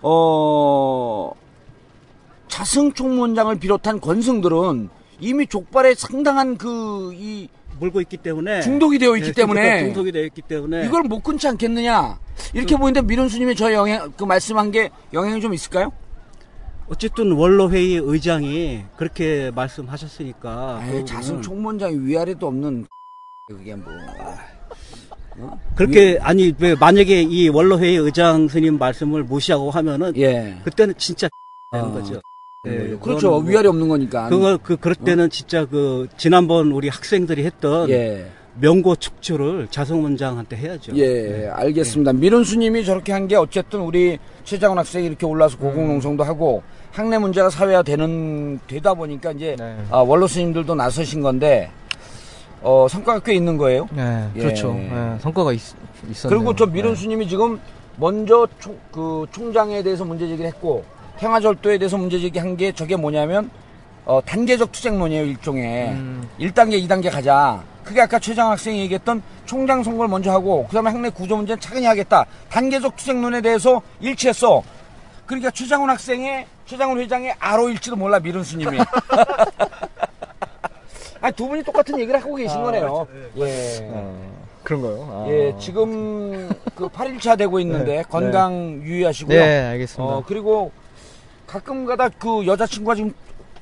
[0.02, 1.30] 어
[2.48, 4.90] 자승 총무원장을 비롯한 권승들은
[5.22, 7.48] 이미 족발에 상당한 그 이
[7.78, 11.48] 물고 있기 때문에 중독이 되어 있기 예, 때문에 중독이 되어 있기 때문에 이걸 못 끊지
[11.48, 12.18] 않겠느냐
[12.54, 15.92] 이렇게 보이는데 미룬 스님이 저 영향 그 말씀한 게 영향이 좀 있을까요?
[16.88, 22.86] 어쨌든 원로회의 의장이 그렇게 말씀하셨으니까 그거는 자승 총무원장이 위아래도 없는
[23.48, 23.92] 그게 뭐
[25.74, 30.56] 그렇게 아니 왜 만약에 이 원로회의 의장 스님 말씀을 무시하고 하면은 예.
[30.64, 31.28] 그때는 진짜
[31.72, 31.92] 되는 어.
[31.92, 32.20] 거죠.
[32.68, 37.44] 예, 그렇죠 뭐 위아래 없는 거니까 그거 그 그럴 때는 진짜 그 지난번 우리 학생들이
[37.44, 38.24] 했던 예.
[38.60, 40.94] 명고 축조를 자성 원장한테 해야죠.
[40.94, 42.12] 예, 알겠습니다.
[42.12, 45.60] 미룬 스님이 저렇게 한 게 어쨌든 우리 최장훈 학생이 이렇게 올라서 음.
[45.60, 49.76] 고공농성도 하고 학내 문제가 사회화 되는 되다 보니까 이제 네.
[49.90, 51.68] 아, 원로 스님들도 나서신 건데
[52.60, 53.88] 어, 성과가 꽤 있는 거예요.
[53.92, 54.38] 네, 예.
[54.40, 54.72] 그렇죠.
[54.78, 55.60] 예, 성과가 있,
[56.08, 56.38] 있었네요.
[56.38, 56.94] 그리고 저 미룬 예.
[56.94, 57.58] 스님이 지금
[57.96, 60.84] 먼저 총, 그 총장에 대해서 문제 제기를 했고
[61.22, 63.48] 평화절도에 대해서 문제 제기한 게 저게 뭐냐면
[64.04, 66.28] 어, 단계적 투쟁론이에요 일종의 음.
[66.40, 71.10] 1단계 2단계 가자 그게 아까 최장 학생이 얘기했던 총장 선거를 먼저 하고 그 다음에 학내
[71.10, 74.64] 구조 문제는 차근히 하겠다 단계적 투쟁론에 대해서 일치했어
[75.26, 78.78] 그러니까 최장훈 학생의 최장훈 회장의 아로일지도 몰라 미룬 스님이
[81.22, 83.06] 아니 두 분이 똑같은 얘기를 하고 계신 거네요
[83.36, 83.78] 예.
[83.92, 84.32] 어,
[84.64, 85.08] 그런가요?
[85.10, 85.26] 아.
[85.28, 88.02] 예, 지금 그 8일차 되고 있는데 네.
[88.08, 89.36] 건강 유의하시고요.
[89.36, 90.14] 네, 알겠습니다.
[90.14, 90.70] 어, 그리고
[91.52, 93.12] 가끔 가다 그 여자친구가 지금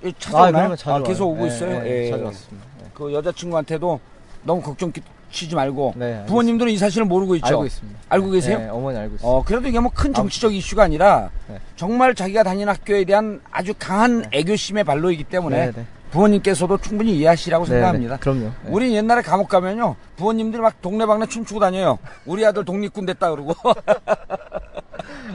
[0.04, 0.76] 아, 찾아오나요?
[0.76, 1.26] 자주 아, 계속.
[1.30, 1.82] 오고 예, 있어요.
[1.84, 2.10] 예, 예.
[2.10, 2.66] 자주 왔습니다.
[2.84, 2.90] 예.
[2.94, 3.98] 그 여자친구한테도
[4.44, 6.24] 너무 걱정 끼치지 말고 네.
[6.26, 7.48] 부모님들은 이 사실을 모르고 있죠.
[7.48, 7.98] 알고 있습니다.
[8.08, 8.58] 알고 계세요?
[8.60, 9.28] 네, 어머니 알고 있습니다.
[9.28, 11.58] 어, 그래도 이게 뭐 큰 정치적 이슈가 아니라 네.
[11.74, 15.84] 정말 자기가 다니는 학교에 대한 아주 강한 애교심의 발로이기 때문에 네, 네.
[16.12, 18.14] 부모님께서도 충분히 이해하시라고 네, 생각합니다.
[18.14, 18.40] 네, 그럼요.
[18.44, 18.52] 네.
[18.68, 21.98] 우리 옛날에 감옥 가면요 부모님들이 막 동네방네 춤추고 다녀요.
[22.24, 23.52] 우리 아들 독립군 됐다 그러고.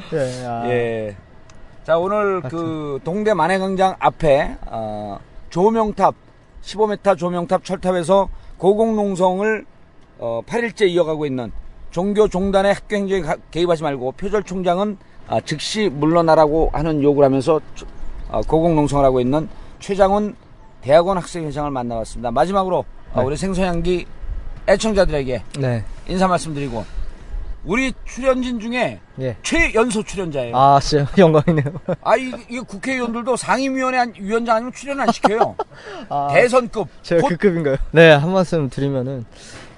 [0.14, 1.16] 예, 아, 예.
[1.86, 5.20] 자 오늘 그 동대 만해광장 앞에 어,
[5.52, 6.16] 조명탑
[6.64, 8.28] 15m 조명탑 철탑에서
[8.58, 9.66] 고공농성을
[10.18, 11.52] 어, 8일째 이어가고 있는
[11.92, 17.62] 종교 종단의 학교 행정에 가- 개입하지 말고 표절 총장은 아, 즉시 물러나라고 하는 요구를 하면서
[17.76, 17.86] 조-
[18.30, 19.48] 어, 고공농성을 하고 있는
[19.80, 20.36] 최장훈
[20.82, 22.32] 대학원 학생회장을 만나봤습니다.
[22.32, 22.80] 마지막으로
[23.14, 23.24] 어, 네.
[23.24, 24.06] 우리 생소향기
[24.68, 25.84] 애청자들에게 네.
[26.08, 26.84] 인사 말씀드리고
[27.66, 29.36] 우리 출연진 중에 예.
[29.42, 30.56] 최연소 출연자예요.
[30.56, 31.66] 아, 진짜 영광이네요.
[32.02, 35.56] 아, 이, 이 국회의원들도 상임위원회 안- 위원장 아니면 출연 안 시켜요.
[36.10, 36.88] 아, 대선급.
[37.02, 37.78] 제가 곧- 그 급인가요?
[37.92, 39.26] 네, 한 말씀 드리면은,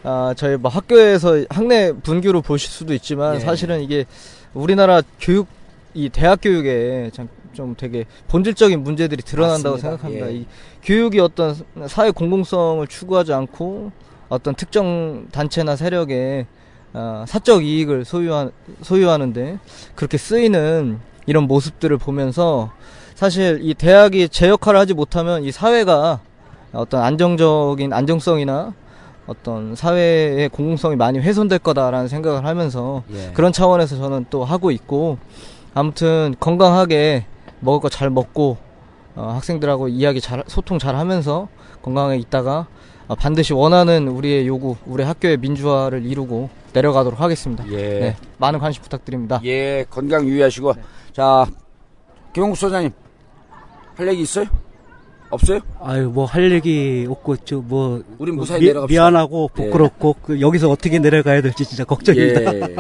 [0.04, 3.40] 아, 저희 뭐 학교에서 학내 분규로 보실 수도 있지만, 예.
[3.40, 4.06] 사실은 이게
[4.54, 5.48] 우리나라 교육,
[5.94, 9.90] 이 대학 교육에 참, 좀 되게 본질적인 문제들이 드러난다고 맞습니다.
[9.98, 10.28] 생각합니다.
[10.28, 10.36] 예.
[10.42, 10.46] 이
[10.84, 11.56] 교육이 어떤
[11.88, 13.92] 사회 공공성을 추구하지 않고,
[14.30, 16.48] 어떤 특정 단체나 세력의
[16.94, 19.60] 아, 사적 이익을 소유한, 소유하는데
[19.96, 22.72] 그렇게 쓰이는 이런 모습들을 보면서
[23.16, 26.20] 사실 이 대학이 제 역할을 하지 못하면 이 사회가
[26.74, 28.74] 어떤 안정적인 안정성이나
[29.26, 33.32] 어떤 사회의 공공성이 많이 훼손될 거다라는 생각을 하면서 예.
[33.34, 35.18] 그런 차원에서 저는 또 하고 있고
[35.74, 37.26] 아무튼 건강하게
[37.60, 38.58] 먹을 거 잘 먹고
[39.16, 41.48] 어, 학생들하고 이야기 잘 소통 잘 하면서
[41.82, 42.68] 건강하게 있다가 어,
[43.16, 47.66] 반드시 원하는 우리의 요구, 우리 학교의 민주화를 이루고 내려가도록 하겠습니다.
[47.72, 47.76] 예.
[48.00, 49.40] 네, 많은 관심 부탁드립니다.
[49.46, 50.74] 예, 건강 유의하시고.
[51.14, 51.46] 자,
[52.34, 52.92] 김홍국 소장님,
[53.96, 54.46] 할 얘기 있어요?
[55.30, 55.60] 없어요?
[55.82, 59.02] 아유 뭐 할 얘기 없고 저뭐 우린 무사히 미, 내려갑시다.
[59.02, 62.56] 미안하고 부끄럽고 그 여기서 어떻게 내려가야 될지 진짜 걱정입니다.
[62.56, 62.76] 예,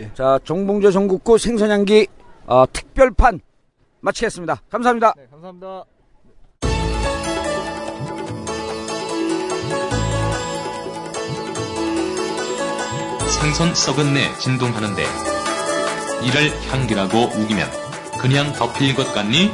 [0.00, 0.10] 예.
[0.12, 2.06] 자, 정봉재 전국구 생선향기
[2.46, 3.40] 어, 특별판
[4.00, 4.60] 마치겠습니다.
[4.68, 5.14] 감사합니다.
[5.16, 5.84] 네, 감사합니다.
[13.28, 15.06] 생선 썩은 내 진동하는데
[16.22, 17.70] 이를 향기라고 우기면
[18.20, 19.52] 그냥 덮일 것 같니?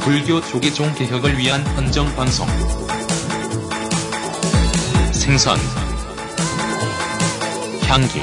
[0.00, 2.46] 불교 조계종 개혁을 위한 헌정 방송.
[5.12, 5.58] 생선.
[7.82, 8.20] 향기